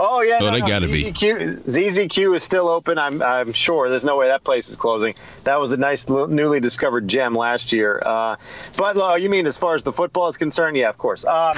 Oh 0.00 0.22
yeah, 0.22 0.38
Oh, 0.40 0.46
no, 0.46 0.50
they 0.52 0.60
no, 0.60 0.66
gotta 0.66 0.86
be. 0.86 1.04
ZZQ, 1.12 1.60
ZZQ 1.64 2.36
is 2.36 2.42
still 2.44 2.68
open. 2.68 2.98
I'm 2.98 3.20
I'm 3.22 3.52
sure. 3.52 3.88
There's 3.88 4.04
no 4.04 4.16
way 4.16 4.28
that 4.28 4.42
place 4.44 4.68
is 4.68 4.76
closing. 4.76 5.12
That 5.44 5.60
was 5.60 5.72
a 5.72 5.76
nice 5.76 6.08
l- 6.08 6.26
newly 6.28 6.58
discovered 6.60 7.06
gem 7.08 7.34
last 7.34 7.72
year. 7.72 8.00
Uh, 8.04 8.36
but 8.76 8.96
uh, 8.96 9.14
you 9.14 9.28
mean 9.28 9.46
as 9.46 9.56
far 9.58 9.74
as 9.74 9.82
the 9.82 9.92
football 9.92 10.28
is 10.28 10.36
concerned? 10.36 10.76
Yeah, 10.76 10.88
of 10.88 10.98
course. 10.98 11.24
Um, 11.24 11.52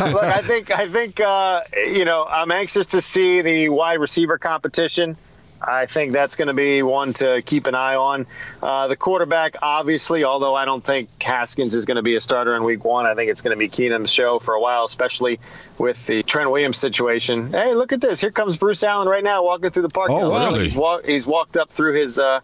look, 0.00 0.24
I 0.24 0.40
think 0.42 0.70
I 0.70 0.88
think 0.88 1.20
uh, 1.20 1.62
you 1.76 2.04
know 2.04 2.24
I'm 2.28 2.50
anxious 2.50 2.86
to 2.88 3.00
see 3.00 3.42
the 3.42 3.68
wide 3.68 3.98
receiver 4.00 4.38
competition. 4.38 5.16
I 5.66 5.86
think 5.86 6.12
that's 6.12 6.36
going 6.36 6.48
to 6.48 6.54
be 6.54 6.82
one 6.82 7.12
to 7.14 7.42
keep 7.44 7.66
an 7.66 7.74
eye 7.74 7.94
on. 7.96 8.26
Uh, 8.62 8.88
the 8.88 8.96
quarterback, 8.96 9.56
obviously, 9.62 10.24
although 10.24 10.54
I 10.54 10.64
don't 10.64 10.84
think 10.84 11.08
Haskins 11.22 11.74
is 11.74 11.84
going 11.84 11.96
to 11.96 12.02
be 12.02 12.16
a 12.16 12.20
starter 12.20 12.56
in 12.56 12.64
week 12.64 12.84
one, 12.84 13.06
I 13.06 13.14
think 13.14 13.30
it's 13.30 13.42
going 13.42 13.54
to 13.54 13.58
be 13.58 13.68
Keenum's 13.68 14.12
show 14.12 14.38
for 14.38 14.54
a 14.54 14.60
while, 14.60 14.84
especially 14.84 15.38
with 15.78 16.06
the 16.06 16.22
Trent 16.24 16.50
Williams 16.50 16.76
situation. 16.78 17.52
Hey, 17.52 17.74
look 17.74 17.92
at 17.92 18.00
this. 18.00 18.20
Here 18.20 18.30
comes 18.30 18.56
Bruce 18.56 18.82
Allen 18.82 19.08
right 19.08 19.22
now 19.24 19.44
walking 19.44 19.70
through 19.70 19.82
the 19.82 19.88
parking 19.88 20.16
Oh, 20.16 20.28
lot. 20.30 20.52
really? 20.52 20.64
He's, 20.70 20.74
walk, 20.76 21.04
he's 21.06 21.26
walked 21.26 21.56
up 21.56 21.68
through 21.68 21.94
his 21.94 22.18
uh, 22.18 22.40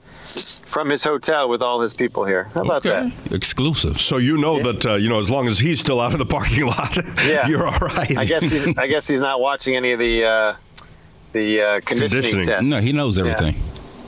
from 0.67 0.89
his 0.91 1.03
hotel 1.05 1.49
with 1.49 1.63
all 1.63 1.81
his 1.81 1.95
people 1.95 2.25
here. 2.25 2.45
How 2.55 2.63
about 2.63 2.85
Okay. 2.87 3.09
that? 3.11 3.35
Exclusive. 3.35 4.01
So 4.01 4.17
you 4.19 4.37
know 4.39 4.61
that 4.63 4.87
uh, 4.87 4.95
you 4.95 5.09
know 5.09 5.21
as 5.21 5.31
long 5.31 5.49
as 5.49 5.59
he's 5.59 5.81
still 5.81 6.01
out 6.01 6.13
of 6.13 6.19
the 6.19 6.25
parking 6.27 6.67
lot, 6.67 6.97
Yeah. 7.27 7.47
you're 7.49 7.67
all 7.67 7.79
right. 7.79 8.17
I 8.17 8.25
guess 8.25 8.43
he's, 8.43 8.69
I 8.79 8.87
guess 8.87 9.09
he's 9.09 9.21
not 9.21 9.41
watching 9.41 9.77
any 9.77 9.93
of 9.93 9.99
the 9.99 10.25
uh, 10.25 10.55
the 11.39 11.63
uh, 11.63 11.81
conditioning, 11.87 12.11
Conditioning. 12.11 12.45
tests. 12.47 12.71
No, 12.71 12.81
he 12.81 12.93
knows 12.93 13.19
everything. 13.19 13.55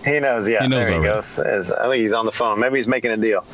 He 0.04 0.18
knows, 0.18 0.48
yeah. 0.48 0.62
He 0.62 0.68
knows 0.68 0.88
there 0.88 0.98
he 0.98 1.04
goes. 1.04 1.38
I 1.38 1.88
think 1.90 2.00
he's 2.00 2.14
on 2.14 2.24
the 2.24 2.32
phone. 2.32 2.58
Maybe 2.58 2.76
he's 2.76 2.86
making 2.86 3.10
a 3.10 3.18
deal. 3.18 3.44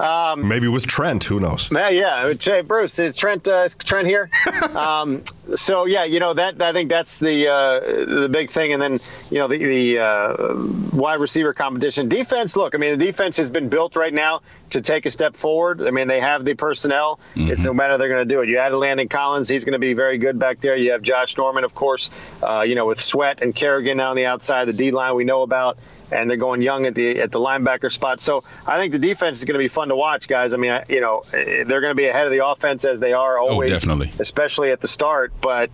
Um, 0.00 0.46
Maybe 0.46 0.68
with 0.68 0.86
Trent, 0.86 1.24
who 1.24 1.40
knows? 1.40 1.68
yeah, 1.72 1.88
yeah. 1.88 2.32
Hey, 2.40 2.62
Bruce, 2.62 3.00
is 3.00 3.16
Trent, 3.16 3.48
uh, 3.48 3.62
is 3.64 3.74
Trent 3.74 4.06
here? 4.06 4.30
um, 4.76 5.24
so 5.56 5.86
yeah, 5.86 6.04
you 6.04 6.20
know 6.20 6.32
that 6.34 6.62
I 6.62 6.72
think 6.72 6.90
that's 6.90 7.18
the 7.18 7.48
uh, 7.48 7.80
the 8.20 8.28
big 8.30 8.50
thing, 8.50 8.72
and 8.72 8.80
then 8.80 8.92
you 9.32 9.38
know 9.38 9.48
the 9.48 9.58
the 9.58 9.98
uh, 9.98 10.54
wide 10.92 11.18
receiver 11.18 11.52
competition, 11.52 12.08
defense. 12.08 12.56
Look, 12.56 12.76
I 12.76 12.78
mean 12.78 12.96
the 12.96 13.04
defense 13.04 13.36
has 13.38 13.50
been 13.50 13.68
built 13.68 13.96
right 13.96 14.14
now 14.14 14.42
to 14.70 14.80
take 14.80 15.06
a 15.06 15.10
step 15.10 15.34
forward. 15.34 15.80
I 15.82 15.90
mean 15.90 16.08
they 16.08 16.20
have 16.20 16.44
the 16.44 16.54
personnel. 16.54 17.20
It's 17.34 17.64
no 17.64 17.72
matter 17.72 17.98
they're 17.98 18.08
going 18.08 18.26
to 18.26 18.34
do 18.34 18.40
it. 18.40 18.48
You 18.48 18.58
added 18.58 18.76
Landon 18.76 19.08
Collins; 19.08 19.48
he's 19.48 19.64
going 19.64 19.72
to 19.72 19.78
be 19.78 19.94
very 19.94 20.18
good 20.18 20.38
back 20.38 20.60
there. 20.60 20.76
You 20.76 20.92
have 20.92 21.02
Josh 21.02 21.36
Norman, 21.36 21.64
of 21.64 21.74
course. 21.74 22.10
Uh, 22.42 22.62
you 22.62 22.74
know 22.74 22.86
with 22.86 23.00
Sweat 23.00 23.42
and 23.42 23.54
Kerrigan 23.54 23.96
now 23.96 24.10
on 24.10 24.16
the 24.16 24.26
outside, 24.26 24.66
the 24.66 24.72
D 24.72 24.90
line 24.90 25.14
we 25.14 25.24
know 25.24 25.42
about 25.42 25.78
and 26.12 26.30
they're 26.30 26.36
going 26.36 26.62
young 26.62 26.86
at 26.86 26.94
the 26.94 27.20
at 27.20 27.32
the 27.32 27.40
linebacker 27.40 27.90
spot. 27.90 28.20
So 28.20 28.42
I 28.66 28.78
think 28.78 28.92
the 28.92 28.98
defense 28.98 29.38
is 29.38 29.44
going 29.44 29.54
to 29.54 29.58
be 29.58 29.68
fun 29.68 29.88
to 29.88 29.96
watch, 29.96 30.28
guys. 30.28 30.54
I 30.54 30.56
mean, 30.56 30.70
I, 30.70 30.84
you 30.88 31.00
know, 31.00 31.22
they're 31.32 31.64
going 31.80 31.90
to 31.90 31.94
be 31.94 32.06
ahead 32.06 32.26
of 32.26 32.32
the 32.32 32.46
offense 32.46 32.84
as 32.84 33.00
they 33.00 33.12
are 33.12 33.38
oh, 33.38 33.48
always, 33.50 33.70
definitely. 33.70 34.12
especially 34.18 34.70
at 34.70 34.80
the 34.80 34.88
start. 34.88 35.32
But 35.40 35.70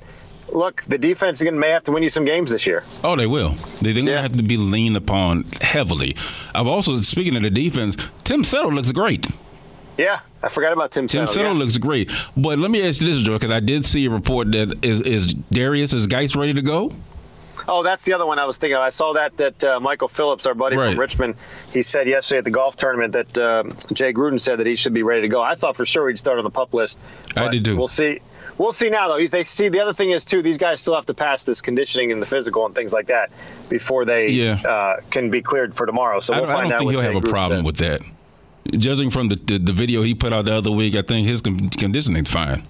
look, 0.54 0.82
the 0.84 0.98
defense 0.98 1.38
is 1.38 1.44
going 1.44 1.54
to 1.54 1.60
may 1.60 1.70
have 1.70 1.84
to 1.84 1.92
win 1.92 2.02
you 2.02 2.10
some 2.10 2.24
games 2.24 2.50
this 2.50 2.66
year. 2.66 2.80
Oh, 3.04 3.16
they 3.16 3.26
will. 3.26 3.50
They, 3.80 3.92
they're 3.92 3.94
going 3.94 4.06
to 4.06 4.10
Yeah. 4.12 4.22
have 4.22 4.32
to 4.32 4.42
be 4.42 4.56
leaned 4.56 4.96
upon 4.96 5.44
heavily. 5.60 6.16
I've 6.54 6.66
also, 6.66 6.96
speaking 7.00 7.36
of 7.36 7.42
the 7.42 7.50
defense, 7.50 7.96
Tim 8.24 8.44
Settle 8.44 8.72
looks 8.72 8.92
great. 8.92 9.26
Yeah, 9.98 10.20
I 10.42 10.48
forgot 10.48 10.72
about 10.72 10.90
Tim. 10.92 11.06
Tim 11.06 11.26
Settle, 11.26 11.34
Settle 11.34 11.52
yeah. 11.52 11.58
looks 11.58 11.76
great. 11.76 12.10
But 12.36 12.58
let 12.58 12.70
me 12.70 12.82
ask 12.86 13.02
you 13.02 13.12
this, 13.12 13.22
Joe, 13.22 13.34
because 13.34 13.50
I 13.50 13.60
did 13.60 13.84
see 13.84 14.06
a 14.06 14.10
report 14.10 14.50
that 14.52 14.82
is, 14.82 15.02
is 15.02 15.26
Darius, 15.26 15.92
is 15.92 16.06
Guice 16.06 16.34
ready 16.34 16.54
to 16.54 16.62
go? 16.62 16.92
Oh, 17.68 17.82
that's 17.82 18.04
the 18.04 18.12
other 18.12 18.26
one 18.26 18.38
I 18.38 18.44
was 18.44 18.56
thinking 18.58 18.76
of. 18.76 18.82
I 18.82 18.90
saw 18.90 19.12
that 19.14 19.36
that 19.36 19.64
uh, 19.64 19.80
Michael 19.80 20.08
Phillips, 20.08 20.46
our 20.46 20.54
buddy 20.54 20.76
Right. 20.76 20.90
from 20.90 21.00
Richmond, 21.00 21.34
he 21.72 21.82
said 21.82 22.06
yesterday 22.08 22.38
at 22.38 22.44
the 22.44 22.50
golf 22.50 22.76
tournament 22.76 23.12
that 23.12 23.38
uh, 23.38 23.62
Jay 23.92 24.12
Gruden 24.12 24.40
said 24.40 24.58
that 24.58 24.66
he 24.66 24.76
should 24.76 24.94
be 24.94 25.02
ready 25.02 25.22
to 25.22 25.28
go. 25.28 25.40
I 25.40 25.54
thought 25.54 25.76
for 25.76 25.86
sure 25.86 26.08
he'd 26.08 26.18
start 26.18 26.38
on 26.38 26.44
the 26.44 26.50
pup 26.50 26.74
list. 26.74 26.98
I 27.36 27.48
did 27.48 27.64
too. 27.64 27.76
We'll 27.76 27.88
see. 27.88 28.20
We'll 28.58 28.72
see 28.72 28.90
now 28.90 29.08
though. 29.08 29.16
He's, 29.16 29.30
they 29.30 29.44
see 29.44 29.68
the 29.68 29.80
other 29.80 29.92
thing 29.94 30.10
is 30.10 30.24
too. 30.24 30.42
These 30.42 30.58
guys 30.58 30.80
still 30.80 30.94
have 30.94 31.06
to 31.06 31.14
pass 31.14 31.42
this 31.44 31.60
conditioning 31.62 32.12
and 32.12 32.20
the 32.20 32.26
physical 32.26 32.66
and 32.66 32.74
things 32.74 32.92
like 32.92 33.06
that 33.06 33.30
before 33.68 34.04
they 34.04 34.28
Yeah. 34.28 34.60
uh, 34.62 35.00
can 35.10 35.30
be 35.30 35.40
cleared 35.40 35.74
for 35.74 35.86
tomorrow. 35.86 36.20
So 36.20 36.34
I 36.34 36.40
we'll 36.40 36.50
I 36.50 36.52
find 36.52 36.64
don't 36.64 36.72
out 36.74 36.78
think 36.80 36.90
he'll 36.90 37.00
Jay 37.00 37.12
have 37.14 37.24
a 37.24 37.28
problem 37.28 37.60
says. 37.60 37.66
with 37.66 37.76
that. 37.78 38.00
Judging 38.78 39.10
from 39.10 39.28
the, 39.28 39.36
the, 39.36 39.58
the 39.58 39.72
video 39.72 40.02
he 40.02 40.14
put 40.14 40.32
out 40.32 40.44
the 40.44 40.52
other 40.54 40.70
week, 40.70 40.94
I 40.94 41.02
think 41.02 41.26
his 41.26 41.40
con- 41.40 41.68
conditioning's 41.70 42.30
fine. 42.30 42.64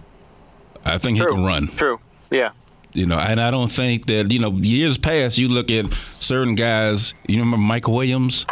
I 0.84 0.98
think 0.98 1.18
True. 1.18 1.30
he 1.32 1.36
can 1.36 1.44
run. 1.44 1.66
True. 1.66 1.98
Yeah. 2.30 2.48
You 2.94 3.06
know, 3.06 3.18
and 3.18 3.40
I 3.40 3.50
don't 3.50 3.70
think 3.70 4.06
that 4.06 4.30
you 4.30 4.38
know 4.38 4.50
years 4.50 4.98
past. 4.98 5.38
You 5.38 5.48
look 5.48 5.70
at 5.70 5.88
certain 5.90 6.54
guys. 6.54 7.14
You 7.26 7.38
remember 7.40 7.56
Mike 7.56 7.88
Williams, 7.88 8.44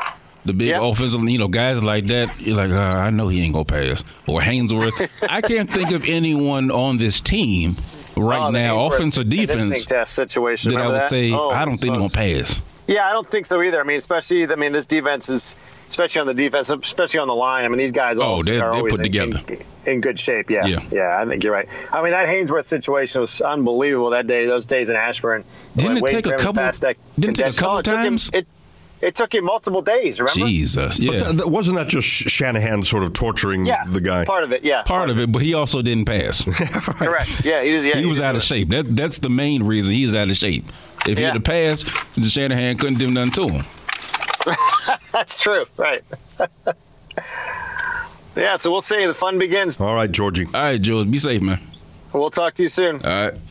the 0.46 0.54
big 0.54 0.68
Yeah. 0.68 0.80
offensive. 0.82 1.22
You 1.28 1.38
know, 1.38 1.48
guys 1.48 1.84
like 1.84 2.06
that. 2.06 2.40
You're 2.46 2.56
like, 2.56 2.70
uh, 2.70 2.78
I 2.80 3.10
know 3.10 3.28
he 3.28 3.42
ain't 3.42 3.52
gonna 3.52 3.64
pass. 3.66 4.02
Or 4.26 4.40
Haynesworth. 4.40 5.26
I 5.30 5.42
can't 5.42 5.70
think 5.70 5.90
of 5.92 6.04
anyone 6.08 6.70
on 6.70 6.96
this 6.96 7.20
team 7.20 7.70
right 8.16 8.46
Oh, 8.48 8.50
now, 8.50 8.86
offense 8.86 9.18
or 9.18 9.24
defense, 9.24 9.84
test 9.84 10.14
situation. 10.14 10.72
that 10.72 10.80
I 10.82 10.86
would 10.86 10.94
that? 10.94 11.10
say 11.10 11.32
Oh, 11.32 11.50
I 11.50 11.64
don't 11.66 11.76
think 11.76 11.92
they're 11.92 12.00
gonna 12.00 12.08
pass. 12.08 12.60
Yeah, 12.88 13.06
I 13.08 13.12
don't 13.12 13.26
think 13.26 13.44
so 13.46 13.62
either. 13.62 13.78
I 13.80 13.84
mean, 13.84 13.98
especially, 13.98 14.50
I 14.50 14.56
mean, 14.56 14.72
this 14.72 14.86
defense 14.86 15.28
is, 15.28 15.54
especially 15.90 16.20
on 16.22 16.26
the 16.26 16.34
defense, 16.34 16.70
especially 16.70 17.20
on 17.20 17.28
the 17.28 17.34
line. 17.34 17.64
I 17.64 17.68
mean, 17.68 17.76
these 17.78 17.92
guys 17.92 18.18
all 18.18 18.38
Oh, 18.38 18.42
they're- 18.42 18.56
are 18.64 18.70
they're 18.70 18.72
always 18.78 18.92
put 18.92 19.00
in, 19.00 19.04
together. 19.04 19.40
In, 19.48 19.92
in 19.92 20.00
good 20.00 20.18
shape. 20.18 20.48
Yeah. 20.48 20.64
Yeah. 20.66 20.78
yeah, 20.90 21.18
I 21.20 21.26
think 21.26 21.44
you're 21.44 21.52
right. 21.52 21.68
I 21.92 22.00
mean, 22.02 22.12
that 22.12 22.26
Haynesworth 22.28 22.64
situation 22.64 23.20
was 23.20 23.40
unbelievable 23.42 24.10
that 24.10 24.26
day. 24.26 24.46
Those 24.46 24.66
days 24.66 24.88
in 24.88 24.96
Ashburn. 24.96 25.44
Didn't 25.76 25.98
it 25.98 26.06
take 26.06 26.26
a 26.26 26.36
couple- 26.36 26.54
pass 26.54 26.78
that 26.80 26.96
didn't 27.18 27.38
it 27.38 27.44
take 27.44 27.54
a 27.54 27.56
couple 27.56 27.74
Oh, 27.74 27.78
it 27.78 27.84
took 27.84 27.94
him- 27.94 28.00
times? 28.04 28.30
it, 28.32 28.46
it 29.02 29.16
took 29.16 29.34
him 29.34 29.44
multiple 29.46 29.80
days. 29.80 30.20
Remember? 30.20 30.46
Jesus, 30.46 30.98
yeah. 30.98 31.10
Th- 31.20 31.24
th- 31.30 31.44
wasn't 31.46 31.78
that 31.78 31.88
just 31.88 32.06
Shanahan 32.06 32.82
sort 32.84 33.02
of 33.02 33.14
torturing 33.14 33.64
Yeah. 33.64 33.84
the 33.88 34.00
guy? 34.02 34.26
Part 34.26 34.44
of 34.44 34.52
it. 34.52 34.62
Yeah. 34.62 34.82
Part 34.84 35.08
of 35.08 35.18
it, 35.18 35.32
but 35.32 35.40
he 35.40 35.54
also 35.54 35.80
didn't 35.80 36.04
pass. 36.04 36.44
Correct. 36.98 37.30
Yeah. 37.44 37.62
He, 37.62 37.88
yeah, 37.88 37.96
he 37.96 38.04
was 38.06 38.20
out 38.20 38.36
of 38.36 38.42
it. 38.42 38.44
shape. 38.44 38.68
That 38.68 38.94
that's 38.94 39.18
the 39.18 39.30
main 39.30 39.62
reason 39.62 39.94
he's 39.94 40.14
out 40.14 40.28
of 40.28 40.36
shape. 40.36 40.64
If 41.06 41.16
he 41.16 41.22
Yeah. 41.22 41.28
had 41.28 41.36
a 41.36 41.40
pass, 41.40 41.82
Shanahan 42.22 42.76
couldn't 42.76 42.98
do 42.98 43.10
nothing 43.10 43.32
to 43.32 43.48
him. 43.48 43.64
That's 45.12 45.40
true. 45.40 45.66
Right. 45.76 46.02
yeah. 48.36 48.56
So 48.56 48.70
we'll 48.70 48.82
see. 48.82 49.04
The 49.06 49.14
fun 49.14 49.38
begins. 49.38 49.80
All 49.80 49.94
right, 49.94 50.10
Georgie. 50.10 50.46
All 50.46 50.52
right, 50.52 50.80
Jules, 50.80 51.06
be 51.06 51.18
safe, 51.18 51.42
man. 51.42 51.60
We'll 52.12 52.30
talk 52.30 52.54
to 52.54 52.62
you 52.62 52.68
soon. 52.68 53.04
All 53.04 53.30
right. 53.30 53.48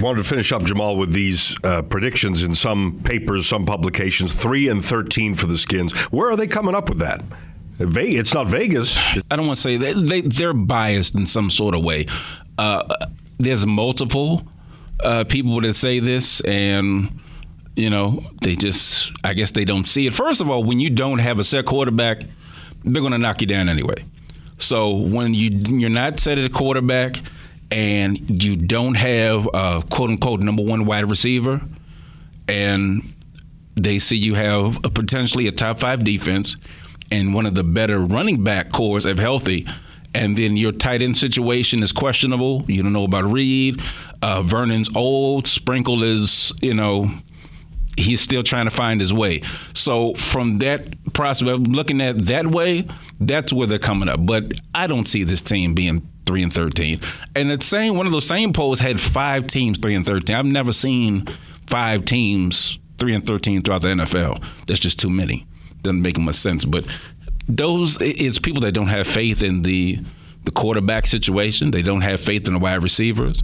Wanted 0.00 0.24
to 0.24 0.28
finish 0.28 0.50
up 0.50 0.64
Jamal 0.64 0.96
with 0.96 1.12
these 1.12 1.56
uh, 1.62 1.82
predictions 1.82 2.42
in 2.42 2.52
some 2.52 3.00
papers, 3.04 3.46
some 3.46 3.64
publications. 3.64 4.34
Three 4.34 4.68
and 4.68 4.84
thirteen 4.84 5.34
for 5.34 5.46
the 5.46 5.56
Skins. 5.56 5.92
Where 6.10 6.30
are 6.30 6.36
they 6.36 6.48
coming 6.48 6.74
up 6.74 6.88
with 6.88 6.98
that? 6.98 7.22
Ve- 7.78 8.16
it's 8.16 8.34
not 8.34 8.48
Vegas. 8.48 8.98
I 9.30 9.36
don't 9.36 9.46
want 9.46 9.58
to 9.58 9.62
say 9.62 9.76
that 9.76 9.94
they 9.94 10.22
they're 10.22 10.52
biased 10.52 11.14
in 11.14 11.26
some 11.26 11.48
sort 11.48 11.76
of 11.76 11.84
way. 11.84 12.06
Uh, 12.58 12.92
there's 13.38 13.66
multiple 13.66 14.42
uh, 15.04 15.24
people 15.24 15.60
that 15.60 15.76
say 15.76 16.00
this, 16.00 16.40
and 16.40 17.20
you 17.76 17.90
know 17.90 18.24
they 18.42 18.54
just 18.54 19.12
I 19.24 19.34
guess 19.34 19.50
they 19.50 19.64
don't 19.64 19.84
see 19.84 20.06
it. 20.06 20.14
First 20.14 20.40
of 20.40 20.50
all, 20.50 20.62
when 20.64 20.80
you 20.80 20.90
don't 20.90 21.18
have 21.18 21.38
a 21.38 21.44
set 21.44 21.66
quarterback, 21.66 22.22
they're 22.84 23.02
going 23.02 23.12
to 23.12 23.18
knock 23.18 23.40
you 23.40 23.46
down 23.46 23.68
anyway. 23.68 24.04
So 24.58 24.90
when 24.90 25.34
you 25.34 25.50
you're 25.78 25.90
not 25.90 26.20
set 26.20 26.38
at 26.38 26.44
a 26.44 26.48
quarterback 26.48 27.20
and 27.70 28.42
you 28.42 28.56
don't 28.56 28.94
have 28.94 29.48
a 29.52 29.82
quote 29.90 30.10
unquote 30.10 30.40
number 30.40 30.62
one 30.62 30.86
wide 30.86 31.10
receiver, 31.10 31.60
and 32.48 33.14
they 33.74 33.98
see 33.98 34.16
you 34.16 34.34
have 34.34 34.78
a 34.84 34.90
potentially 34.90 35.46
a 35.48 35.52
top 35.52 35.80
five 35.80 36.04
defense 36.04 36.56
and 37.10 37.34
one 37.34 37.46
of 37.46 37.54
the 37.54 37.64
better 37.64 38.00
running 38.00 38.42
back 38.44 38.70
cores 38.70 39.06
if 39.06 39.18
healthy, 39.18 39.66
and 40.14 40.36
then 40.36 40.56
your 40.56 40.72
tight 40.72 41.02
end 41.02 41.16
situation 41.16 41.82
is 41.82 41.92
questionable. 41.92 42.64
You 42.68 42.82
don't 42.82 42.92
know 42.92 43.04
about 43.04 43.24
Reed. 43.24 43.82
Uh, 44.22 44.42
Vernon's 44.42 44.88
old. 44.96 45.46
Sprinkle 45.48 46.02
is, 46.02 46.52
you 46.62 46.74
know, 46.74 47.10
he's 47.96 48.20
still 48.20 48.42
trying 48.42 48.64
to 48.66 48.70
find 48.70 49.00
his 49.00 49.12
way. 49.12 49.42
So 49.74 50.14
from 50.14 50.58
that 50.58 51.12
prospect, 51.12 51.60
looking 51.60 52.00
at 52.00 52.26
that 52.26 52.46
way, 52.46 52.86
that's 53.20 53.52
where 53.52 53.66
they're 53.66 53.78
coming 53.78 54.08
up. 54.08 54.24
But 54.24 54.52
I 54.74 54.86
don't 54.86 55.06
see 55.06 55.24
this 55.24 55.40
team 55.40 55.74
being 55.74 56.08
three 56.26 56.42
and 56.42 56.52
thirteen. 56.52 57.00
And 57.34 57.50
the 57.50 57.62
same 57.62 57.96
one 57.96 58.06
of 58.06 58.12
those 58.12 58.26
same 58.26 58.52
polls 58.52 58.80
had 58.80 59.00
five 59.00 59.46
teams 59.46 59.78
three 59.78 59.94
and 59.94 60.06
thirteen. 60.06 60.36
I've 60.36 60.46
never 60.46 60.72
seen 60.72 61.26
five 61.66 62.04
teams 62.04 62.78
three 62.98 63.14
and 63.14 63.26
thirteen 63.26 63.62
throughout 63.62 63.82
the 63.82 63.88
NFL. 63.88 64.44
That's 64.66 64.80
just 64.80 64.98
too 64.98 65.10
many. 65.10 65.46
Doesn't 65.82 66.02
make 66.02 66.18
much 66.18 66.36
sense. 66.36 66.64
But 66.64 66.86
those 67.48 67.98
it's 68.00 68.38
people 68.38 68.62
that 68.62 68.72
don't 68.72 68.88
have 68.88 69.06
faith 69.06 69.42
in 69.42 69.62
the 69.62 69.98
the 70.44 70.50
quarterback 70.50 71.06
situation. 71.06 71.70
They 71.70 71.82
don't 71.82 72.02
have 72.02 72.20
faith 72.20 72.46
in 72.46 72.54
the 72.54 72.60
wide 72.60 72.82
receivers, 72.82 73.42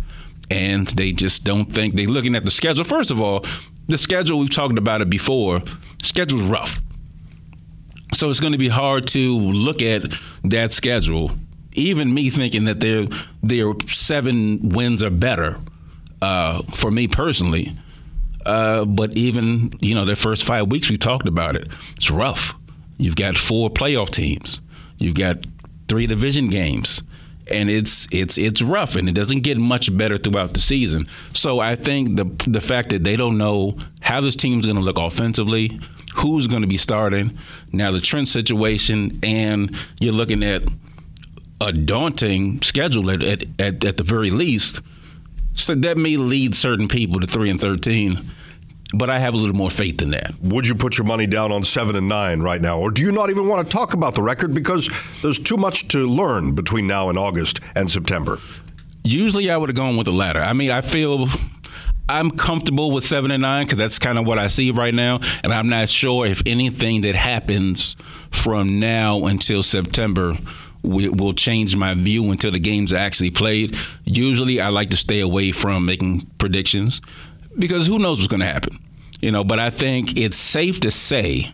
and 0.50 0.86
they 0.88 1.12
just 1.12 1.44
don't 1.44 1.72
think 1.72 1.94
they're 1.94 2.06
looking 2.06 2.34
at 2.34 2.44
the 2.44 2.50
schedule. 2.50 2.84
First 2.84 3.10
of 3.10 3.20
all, 3.20 3.44
the 3.90 3.98
schedule 3.98 4.38
we've 4.38 4.50
talked 4.50 4.78
about 4.78 5.00
it 5.00 5.10
before. 5.10 5.62
Schedule's 6.02 6.42
rough, 6.42 6.80
so 8.14 8.28
it's 8.28 8.40
going 8.40 8.52
to 8.52 8.58
be 8.58 8.68
hard 8.68 9.06
to 9.08 9.36
look 9.38 9.82
at 9.82 10.02
that 10.44 10.72
schedule. 10.72 11.32
Even 11.72 12.12
me 12.12 12.30
thinking 12.30 12.64
that 12.64 12.80
their 12.80 13.06
their 13.42 13.74
seven 13.86 14.70
wins 14.70 15.02
are 15.02 15.10
better, 15.10 15.58
uh, 16.22 16.62
for 16.74 16.90
me 16.90 17.06
personally. 17.06 17.76
Uh, 18.44 18.84
but 18.84 19.12
even 19.12 19.72
you 19.80 19.94
know 19.94 20.04
their 20.04 20.16
first 20.16 20.44
five 20.44 20.68
weeks, 20.70 20.90
we 20.90 20.96
talked 20.96 21.28
about 21.28 21.56
it. 21.56 21.68
It's 21.96 22.10
rough. 22.10 22.54
You've 22.96 23.16
got 23.16 23.36
four 23.36 23.70
playoff 23.70 24.10
teams. 24.10 24.60
You've 24.98 25.14
got 25.14 25.46
three 25.88 26.06
division 26.06 26.48
games, 26.48 27.02
and 27.50 27.70
it's 27.70 28.06
it's 28.12 28.38
it's 28.38 28.62
rough, 28.62 28.96
and 28.96 29.08
it 29.08 29.14
doesn't 29.14 29.40
get 29.40 29.58
much 29.58 29.96
better 29.96 30.16
throughout 30.18 30.54
the 30.54 30.60
season. 30.60 31.06
So 31.32 31.60
I 31.60 31.76
think 31.76 32.16
the 32.16 32.24
the 32.48 32.60
fact 32.60 32.90
that 32.90 33.04
they 33.04 33.16
don't 33.16 33.38
know 33.38 33.76
how 34.00 34.20
this 34.20 34.36
team's 34.36 34.66
going 34.66 34.76
to 34.76 34.82
look 34.82 34.98
offensively, 34.98 35.80
who's 36.16 36.46
going 36.46 36.62
to 36.62 36.68
be 36.68 36.76
starting, 36.76 37.36
now 37.72 37.90
the 37.90 38.00
Trent 38.00 38.28
situation, 38.28 39.18
and 39.22 39.76
you're 39.98 40.12
looking 40.12 40.42
at 40.42 40.62
a 41.60 41.72
daunting 41.72 42.62
schedule 42.62 43.10
at 43.10 43.22
at, 43.22 43.44
at, 43.58 43.84
at 43.84 43.96
the 43.96 44.02
very 44.02 44.30
least 44.30 44.80
so 45.52 45.74
that 45.74 45.96
may 45.96 46.16
lead 46.16 46.54
certain 46.54 46.88
people 46.88 47.20
to 47.20 47.26
three 47.26 47.50
and 47.50 47.60
thirteen, 47.60 48.30
but 48.92 49.08
I 49.10 49.18
have 49.18 49.34
a 49.34 49.36
little 49.36 49.56
more 49.56 49.70
faith 49.70 49.98
than 49.98 50.10
that. 50.10 50.32
Would 50.42 50.66
you 50.66 50.74
put 50.74 50.98
your 50.98 51.06
money 51.06 51.26
down 51.26 51.52
on 51.52 51.64
seven 51.64 51.96
and 51.96 52.08
nine 52.08 52.40
right 52.40 52.60
now, 52.60 52.78
or 52.80 52.90
do 52.90 53.02
you 53.02 53.12
not 53.12 53.30
even 53.30 53.46
want 53.46 53.64
to 53.64 53.76
talk 53.76 53.94
about 53.94 54.14
the 54.14 54.22
record 54.22 54.54
because 54.54 54.90
there's 55.22 55.38
too 55.38 55.56
much 55.56 55.88
to 55.88 56.06
learn 56.06 56.54
between 56.54 56.86
now 56.86 57.08
and 57.08 57.18
August 57.18 57.60
and 57.76 57.90
September? 57.90 58.38
Usually, 59.04 59.50
I 59.50 59.56
would 59.56 59.68
have 59.68 59.76
gone 59.76 59.96
with 59.96 60.06
the 60.06 60.12
latter. 60.12 60.40
I 60.40 60.52
mean, 60.52 60.70
I 60.70 60.80
feel. 60.80 61.28
I'm 62.08 62.32
comfortable 62.32 62.90
with 62.90 63.04
seven 63.04 63.30
and 63.30 63.42
nine 63.42 63.66
because 63.66 63.78
that's 63.78 64.00
kind 64.00 64.18
of 64.18 64.26
what 64.26 64.36
I 64.36 64.48
see 64.48 64.72
right 64.72 64.92
now, 64.92 65.20
and 65.44 65.54
I'm 65.54 65.68
not 65.68 65.88
sure 65.88 66.26
if 66.26 66.42
anything 66.44 67.02
that 67.02 67.14
happens 67.14 67.96
from 68.32 68.80
now 68.80 69.26
until 69.26 69.62
September 69.62 70.34
will 70.82 71.34
change 71.34 71.76
my 71.76 71.94
view 71.94 72.30
until 72.32 72.50
the 72.50 72.58
games 72.58 72.92
are 72.92 72.96
actually 72.96 73.30
played. 73.30 73.76
Usually, 74.04 74.60
I 74.60 74.70
like 74.70 74.90
to 74.90 74.96
stay 74.96 75.20
away 75.20 75.52
from 75.52 75.84
making 75.86 76.22
predictions 76.38 77.00
because 77.60 77.86
who 77.86 77.98
knows 77.98 78.18
what's 78.18 78.28
going 78.28 78.40
to 78.40 78.46
happen. 78.46 78.78
You 79.20 79.30
know, 79.30 79.44
but 79.44 79.60
I 79.60 79.70
think 79.70 80.16
it's 80.16 80.36
safe 80.36 80.80
to 80.80 80.90
say 80.90 81.52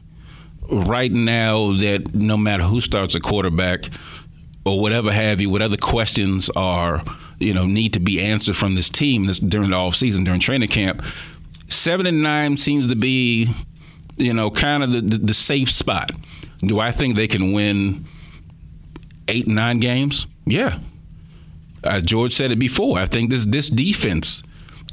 right 0.71 1.13
now 1.13 1.73
that 1.75 2.15
no 2.15 2.37
matter 2.37 2.65
who 2.65 2.81
starts 2.81 3.15
a 3.15 3.21
quarterback 3.21 3.91
or 4.65 4.81
whatever 4.81 5.13
have 5.13 5.41
you, 5.41 5.51
whatever 5.51 5.77
questions 5.77 6.49
are, 6.57 7.03
you 7.39 7.53
know, 7.53 7.67
need 7.67 7.93
to 7.95 8.01
be 8.01 8.21
answered 8.21 8.57
from 8.57 8.75
this 8.77 8.89
team 8.89 9.27
this, 9.27 9.39
during 9.39 9.71
the 9.71 9.77
off 9.77 9.97
season, 9.97 10.25
during 10.25 10.41
training 10.41 10.69
camp, 10.69 11.03
seven 11.69 12.07
and 12.07 12.23
nine 12.23 12.57
seems 12.57 12.89
to 12.89 12.97
be, 12.97 13.49
you 14.17 14.33
know, 14.33 14.51
kind 14.51 14.83
of 14.83 14.93
the, 14.93 15.01
the, 15.01 15.19
the 15.19 15.35
safe 15.35 15.71
spot. 15.71 16.13
Do 16.61 16.81
I 16.81 16.93
think 16.93 17.17
they 17.17 17.29
can 17.29 17.53
win? 17.53 18.07
eight, 19.29 19.47
nine 19.47 19.79
games? 19.79 20.27
Yeah. 20.45 20.79
Uh, 21.83 22.01
George 22.01 22.33
said 22.35 22.51
it 22.51 22.59
before. 22.59 22.99
I 22.99 23.07
think 23.07 23.31
this 23.31 23.45
this 23.45 23.69
defense 23.69 24.43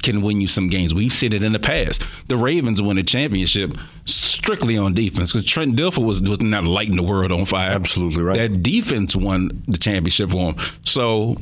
can 0.04 0.22
win 0.22 0.40
you 0.40 0.46
some 0.46 0.68
games. 0.68 0.94
We've 0.94 1.12
seen 1.12 1.32
it 1.32 1.42
in 1.42 1.52
the 1.52 1.58
past. 1.58 2.04
The 2.28 2.36
Ravens 2.36 2.80
won 2.80 2.98
a 2.98 3.02
championship 3.02 3.76
strictly 4.04 4.76
on 4.76 4.94
defense 4.94 5.32
because 5.32 5.46
Trent 5.46 5.76
Dilfer 5.76 6.04
was, 6.04 6.22
was 6.22 6.40
not 6.40 6.64
lighting 6.64 6.96
the 6.96 7.02
world 7.02 7.32
on 7.32 7.44
fire. 7.44 7.70
Absolutely 7.70 8.22
right. 8.22 8.36
That 8.36 8.62
defense 8.62 9.16
won 9.16 9.64
the 9.66 9.78
championship 9.78 10.30
for 10.30 10.52
him. 10.52 10.56
So, 10.84 11.36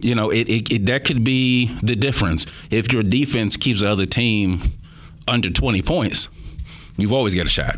you 0.00 0.14
know, 0.14 0.30
it, 0.30 0.48
it, 0.48 0.72
it 0.72 0.86
that 0.86 1.04
could 1.04 1.22
be 1.22 1.66
the 1.82 1.94
difference. 1.94 2.46
If 2.70 2.92
your 2.92 3.02
defense 3.02 3.56
keeps 3.56 3.80
the 3.80 3.88
other 3.88 4.06
team 4.06 4.62
under 5.28 5.50
20 5.50 5.82
points, 5.82 6.28
you've 6.96 7.12
always 7.12 7.34
got 7.34 7.46
a 7.46 7.50
shot. 7.50 7.76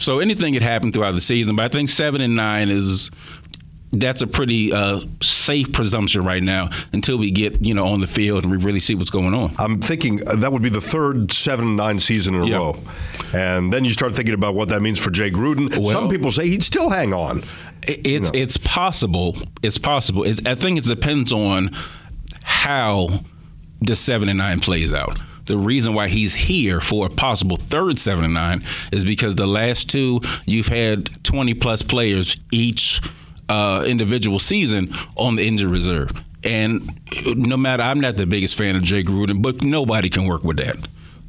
So 0.00 0.20
anything 0.20 0.54
could 0.54 0.62
happen 0.62 0.92
throughout 0.92 1.12
the 1.12 1.20
season, 1.20 1.56
but 1.56 1.64
I 1.64 1.68
think 1.68 1.88
seven 1.88 2.20
and 2.20 2.36
nine 2.36 2.68
is 2.68 3.10
that's 3.92 4.20
a 4.20 4.26
pretty 4.26 4.72
uh, 4.72 5.00
safe 5.22 5.72
presumption 5.72 6.24
right 6.24 6.42
now 6.42 6.70
until 6.92 7.16
we 7.16 7.30
get 7.30 7.60
you 7.64 7.74
know 7.74 7.86
on 7.86 8.00
the 8.00 8.06
field 8.06 8.42
and 8.44 8.50
we 8.50 8.58
really 8.58 8.80
see 8.80 8.94
what's 8.94 9.10
going 9.10 9.34
on. 9.34 9.54
I'm 9.58 9.80
thinking 9.80 10.16
that 10.16 10.52
would 10.52 10.62
be 10.62 10.68
the 10.68 10.80
third 10.80 11.32
seven 11.32 11.76
nine 11.76 11.98
season 11.98 12.34
in 12.34 12.42
a 12.42 12.46
yep. 12.46 12.58
row, 12.58 12.76
and 13.32 13.72
then 13.72 13.84
you 13.84 13.90
start 13.90 14.14
thinking 14.14 14.34
about 14.34 14.54
what 14.54 14.68
that 14.68 14.82
means 14.82 14.98
for 14.98 15.10
Jay 15.10 15.30
Gruden. 15.30 15.76
Well, 15.76 15.90
Some 15.90 16.08
people 16.08 16.30
say 16.30 16.48
he'd 16.48 16.62
still 16.62 16.90
hang 16.90 17.14
on. 17.14 17.44
It's 17.82 18.06
you 18.06 18.20
know. 18.20 18.30
it's 18.34 18.56
possible. 18.58 19.36
It's 19.62 19.78
possible. 19.78 20.24
It, 20.24 20.46
I 20.46 20.54
think 20.54 20.78
it 20.78 20.84
depends 20.84 21.32
on 21.32 21.70
how 22.42 23.20
the 23.80 23.96
seven 23.96 24.28
and 24.28 24.38
nine 24.38 24.60
plays 24.60 24.92
out 24.92 25.18
the 25.46 25.56
reason 25.56 25.94
why 25.94 26.08
he's 26.08 26.34
here 26.34 26.78
for 26.78 27.06
a 27.06 27.08
possible 27.08 27.56
third 27.56 27.98
seven 27.98 28.24
and 28.24 28.34
nine 28.34 28.62
is 28.92 29.04
because 29.04 29.34
the 29.34 29.46
last 29.46 29.88
two 29.88 30.20
you've 30.44 30.68
had 30.68 31.24
20 31.24 31.54
plus 31.54 31.82
players 31.82 32.36
each 32.52 33.00
uh, 33.48 33.84
individual 33.86 34.38
season 34.38 34.92
on 35.16 35.36
the 35.36 35.46
injured 35.46 35.70
reserve. 35.70 36.10
And 36.44 37.00
no 37.36 37.56
matter, 37.56 37.82
I'm 37.82 38.00
not 38.00 38.16
the 38.16 38.26
biggest 38.26 38.56
fan 38.56 38.76
of 38.76 38.82
Jay 38.82 39.02
Gruden, 39.02 39.42
but 39.42 39.64
nobody 39.64 40.08
can 40.08 40.26
work 40.26 40.44
with 40.44 40.58
that. 40.58 40.76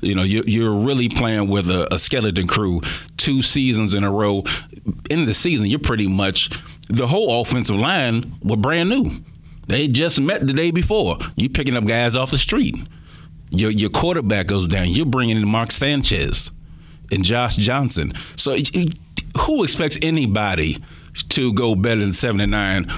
You 0.01 0.15
know, 0.15 0.23
you're 0.23 0.73
really 0.73 1.09
playing 1.09 1.49
with 1.49 1.69
a, 1.69 1.93
a 1.93 1.99
skeleton 1.99 2.47
crew 2.47 2.81
two 3.17 3.41
seasons 3.41 3.93
in 3.95 4.03
a 4.03 4.11
row. 4.11 4.43
In 5.09 5.25
the 5.25 5.33
season, 5.33 5.65
you're 5.65 5.79
pretty 5.79 6.07
much 6.07 6.49
the 6.87 7.07
whole 7.07 7.41
offensive 7.41 7.75
line 7.75 8.33
were 8.41 8.55
brand 8.55 8.89
new. 8.89 9.11
They 9.67 9.87
just 9.87 10.19
met 10.19 10.47
the 10.47 10.53
day 10.53 10.71
before. 10.71 11.17
You 11.35 11.49
picking 11.49 11.75
up 11.75 11.85
guys 11.85 12.15
off 12.15 12.31
the 12.31 12.37
street. 12.37 12.75
Your 13.49 13.71
your 13.71 13.89
quarterback 13.89 14.47
goes 14.47 14.67
down. 14.67 14.89
You're 14.89 15.05
bringing 15.05 15.37
in 15.37 15.47
Mark 15.47 15.71
Sanchez 15.71 16.49
and 17.11 17.23
Josh 17.23 17.57
Johnson. 17.57 18.13
So 18.35 18.55
who 19.37 19.63
expects 19.63 19.97
anybody 20.01 20.81
to 21.29 21.53
go 21.53 21.75
better 21.75 22.01
than 22.01 22.13
79 22.13 22.89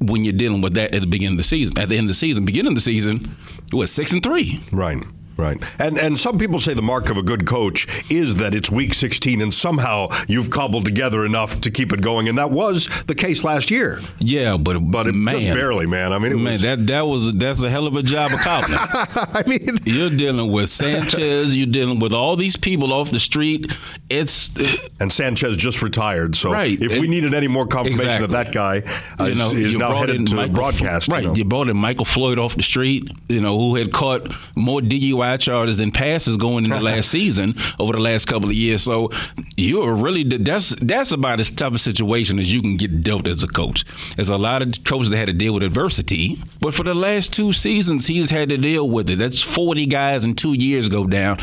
when 0.00 0.24
you're 0.24 0.32
dealing 0.32 0.60
with 0.60 0.74
that 0.74 0.94
at 0.94 1.00
the 1.00 1.06
beginning 1.06 1.34
of 1.34 1.38
the 1.38 1.42
season. 1.42 1.78
At 1.78 1.88
the 1.88 1.96
end 1.96 2.04
of 2.04 2.08
the 2.08 2.14
season, 2.14 2.44
beginning 2.44 2.72
of 2.72 2.74
the 2.74 2.80
season, 2.80 3.36
it 3.72 3.74
was 3.74 3.90
six 3.90 4.12
and 4.12 4.22
three. 4.22 4.60
Right. 4.72 4.98
Right. 5.38 5.62
And 5.78 5.96
and 5.98 6.18
some 6.18 6.36
people 6.36 6.58
say 6.58 6.74
the 6.74 6.82
mark 6.82 7.10
of 7.10 7.16
a 7.16 7.22
good 7.22 7.46
coach 7.46 7.86
is 8.10 8.36
that 8.36 8.56
it's 8.56 8.72
week 8.72 8.92
16 8.92 9.40
and 9.40 9.54
somehow 9.54 10.08
you've 10.26 10.50
cobbled 10.50 10.84
together 10.84 11.24
enough 11.24 11.60
to 11.60 11.70
keep 11.70 11.92
it 11.92 12.00
going 12.00 12.28
and 12.28 12.36
that 12.38 12.50
was 12.50 13.04
the 13.04 13.14
case 13.14 13.44
last 13.44 13.70
year. 13.70 14.00
Yeah, 14.18 14.56
but 14.56 14.80
but 14.80 15.06
it, 15.06 15.12
man, 15.12 15.36
just 15.36 15.54
barely, 15.54 15.86
man. 15.86 16.12
I 16.12 16.18
mean, 16.18 16.42
man, 16.42 16.54
was, 16.54 16.62
that 16.62 16.84
that 16.88 17.06
was 17.06 17.32
that's 17.34 17.62
a 17.62 17.70
hell 17.70 17.86
of 17.86 17.94
a 17.94 18.02
job 18.02 18.32
of 18.32 18.40
cobbling. 18.40 18.78
I 18.80 19.44
mean, 19.46 19.76
you're 19.84 20.10
dealing 20.10 20.50
with 20.50 20.70
Sanchez, 20.70 21.56
you're 21.56 21.68
dealing 21.68 22.00
with 22.00 22.12
all 22.12 22.34
these 22.34 22.56
people 22.56 22.92
off 22.92 23.10
the 23.10 23.20
street. 23.20 23.72
It's 24.10 24.50
and 24.98 25.12
Sanchez 25.12 25.56
just 25.56 25.82
retired, 25.82 26.34
so 26.34 26.50
right. 26.50 26.82
if 26.82 26.92
it, 26.92 27.00
we 27.00 27.06
needed 27.06 27.32
any 27.32 27.46
more 27.46 27.66
confirmation 27.66 28.24
exactly. 28.24 28.26
that 28.26 28.46
that 28.46 28.52
guy 28.52 28.82
uh, 29.20 29.28
you 29.28 29.36
know, 29.36 29.52
is, 29.52 29.60
is 29.60 29.76
now 29.76 29.94
headed 29.94 30.26
to 30.26 30.34
Michael, 30.34 30.54
broadcast, 30.54 31.06
right? 31.06 31.22
You, 31.22 31.28
know. 31.28 31.34
you 31.34 31.44
brought 31.44 31.68
in 31.68 31.76
Michael 31.76 32.04
Floyd 32.04 32.40
off 32.40 32.56
the 32.56 32.62
street, 32.62 33.08
you 33.28 33.40
know, 33.40 33.56
who 33.56 33.76
had 33.76 33.92
caught 33.92 34.32
more 34.56 34.80
DUI 34.80 35.27
charges 35.36 35.76
than 35.76 35.90
passes 35.90 36.36
going 36.36 36.64
in 36.64 36.70
the 36.70 36.80
last 36.80 37.10
season 37.10 37.54
over 37.78 37.92
the 37.92 38.00
last 38.00 38.26
couple 38.26 38.48
of 38.48 38.54
years. 38.54 38.82
So 38.82 39.10
you're 39.56 39.94
really 39.94 40.24
that's 40.24 40.70
that's 40.76 41.12
about 41.12 41.40
as 41.40 41.50
tough 41.50 41.74
a 41.74 41.78
situation 41.78 42.38
as 42.38 42.52
you 42.52 42.62
can 42.62 42.76
get 42.76 43.02
dealt 43.02 43.28
as 43.28 43.42
a 43.42 43.48
coach. 43.48 43.84
There's 44.16 44.30
a 44.30 44.38
lot 44.38 44.62
of 44.62 44.84
coaches 44.84 45.10
that 45.10 45.16
had 45.16 45.26
to 45.26 45.32
deal 45.32 45.54
with 45.54 45.62
adversity, 45.62 46.40
but 46.60 46.74
for 46.74 46.82
the 46.82 46.94
last 46.94 47.32
two 47.32 47.52
seasons, 47.52 48.06
he's 48.06 48.30
had 48.30 48.48
to 48.48 48.58
deal 48.58 48.88
with 48.88 49.10
it. 49.10 49.16
That's 49.16 49.42
40 49.42 49.86
guys 49.86 50.24
in 50.24 50.34
two 50.34 50.54
years 50.54 50.88
go 50.88 51.06
down. 51.06 51.38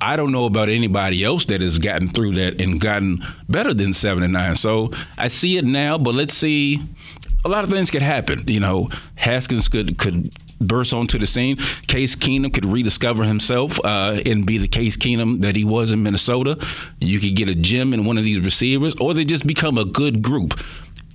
I 0.00 0.14
don't 0.16 0.30
know 0.30 0.44
about 0.44 0.68
anybody 0.68 1.24
else 1.24 1.44
that 1.46 1.60
has 1.60 1.78
gotten 1.78 2.08
through 2.08 2.34
that 2.34 2.60
and 2.60 2.80
gotten 2.80 3.24
better 3.48 3.74
than 3.74 3.92
seven 3.92 4.22
and 4.22 4.32
nine. 4.32 4.54
So 4.54 4.90
I 5.16 5.28
see 5.28 5.56
it 5.56 5.64
now, 5.64 5.98
but 5.98 6.14
let's 6.14 6.34
see. 6.34 6.80
A 7.44 7.48
lot 7.48 7.64
of 7.64 7.70
things 7.70 7.90
could 7.90 8.02
happen. 8.02 8.44
You 8.46 8.60
know, 8.60 8.90
Haskins 9.16 9.68
could 9.68 9.98
could 9.98 10.32
burst 10.60 10.92
onto 10.92 11.18
the 11.18 11.26
scene. 11.26 11.56
Case 11.86 12.16
Keenum 12.16 12.52
could 12.52 12.64
rediscover 12.64 13.24
himself 13.24 13.78
uh, 13.84 14.20
and 14.24 14.46
be 14.46 14.58
the 14.58 14.68
Case 14.68 14.96
Keenum 14.96 15.40
that 15.40 15.56
he 15.56 15.64
was 15.64 15.92
in 15.92 16.02
Minnesota. 16.02 16.58
You 17.00 17.20
could 17.20 17.36
get 17.36 17.48
a 17.48 17.54
gem 17.54 17.94
in 17.94 18.04
one 18.04 18.18
of 18.18 18.24
these 18.24 18.40
receivers, 18.40 18.94
or 19.00 19.14
they 19.14 19.24
just 19.24 19.46
become 19.46 19.78
a 19.78 19.84
good 19.84 20.22
group. 20.22 20.60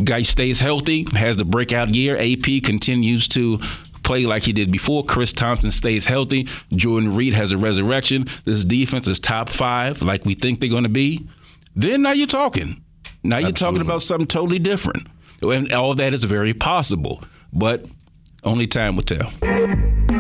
Guy 0.03 0.23
stays 0.23 0.59
healthy, 0.59 1.05
has 1.13 1.37
the 1.37 1.45
breakout 1.45 1.93
year. 1.93 2.17
AP 2.17 2.63
continues 2.63 3.27
to 3.29 3.59
play 4.03 4.25
like 4.25 4.43
he 4.43 4.53
did 4.53 4.71
before. 4.71 5.03
Chris 5.03 5.31
Thompson 5.33 5.71
stays 5.71 6.05
healthy. 6.05 6.47
Jordan 6.71 7.15
Reed 7.15 7.33
has 7.33 7.51
a 7.51 7.57
resurrection. 7.57 8.25
This 8.45 8.63
defense 8.63 9.07
is 9.07 9.19
top 9.19 9.49
five, 9.49 10.01
like 10.01 10.25
we 10.25 10.33
think 10.33 10.59
they're 10.59 10.69
going 10.69 10.83
to 10.83 10.89
be. 10.89 11.27
Then 11.75 12.01
now 12.01 12.11
you're 12.11 12.27
talking. 12.27 12.83
Now 13.23 13.37
you're 13.37 13.49
Absolutely. 13.49 13.79
talking 13.79 13.87
about 13.87 14.01
something 14.01 14.27
totally 14.27 14.59
different. 14.59 15.07
And 15.41 15.71
all 15.73 15.95
that 15.95 16.13
is 16.13 16.23
very 16.23 16.53
possible. 16.53 17.23
But 17.51 17.85
only 18.43 18.67
time 18.67 18.95
will 18.95 19.03
tell. 19.03 19.31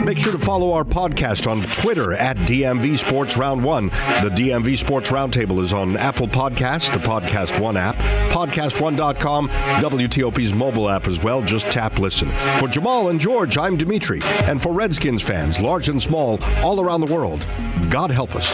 Make 0.05 0.17
sure 0.19 0.33
to 0.33 0.39
follow 0.39 0.73
our 0.73 0.83
podcast 0.83 1.49
on 1.49 1.63
Twitter 1.71 2.13
at 2.13 2.35
DMV 2.37 2.97
Sports 2.97 3.37
Round 3.37 3.63
One. 3.63 3.87
The 3.87 4.31
DMV 4.35 4.77
Sports 4.77 5.11
Roundtable 5.11 5.59
is 5.59 5.71
on 5.71 5.95
Apple 5.95 6.27
Podcasts, 6.27 6.91
the 6.91 6.99
Podcast 6.99 7.57
One 7.59 7.77
app, 7.77 7.95
podcast1.com, 8.33 9.47
WTOP's 9.47 10.53
mobile 10.53 10.89
app 10.89 11.07
as 11.07 11.23
well. 11.23 11.41
Just 11.41 11.71
tap 11.71 11.99
listen. 11.99 12.27
For 12.59 12.67
Jamal 12.67 13.09
and 13.09 13.19
George, 13.19 13.57
I'm 13.57 13.77
Dimitri. 13.77 14.19
And 14.43 14.61
for 14.61 14.73
Redskins 14.73 15.21
fans, 15.21 15.61
large 15.61 15.87
and 15.87 16.01
small, 16.01 16.37
all 16.57 16.81
around 16.81 17.01
the 17.01 17.13
world, 17.13 17.45
God 17.89 18.11
help 18.11 18.35
us. 18.35 18.51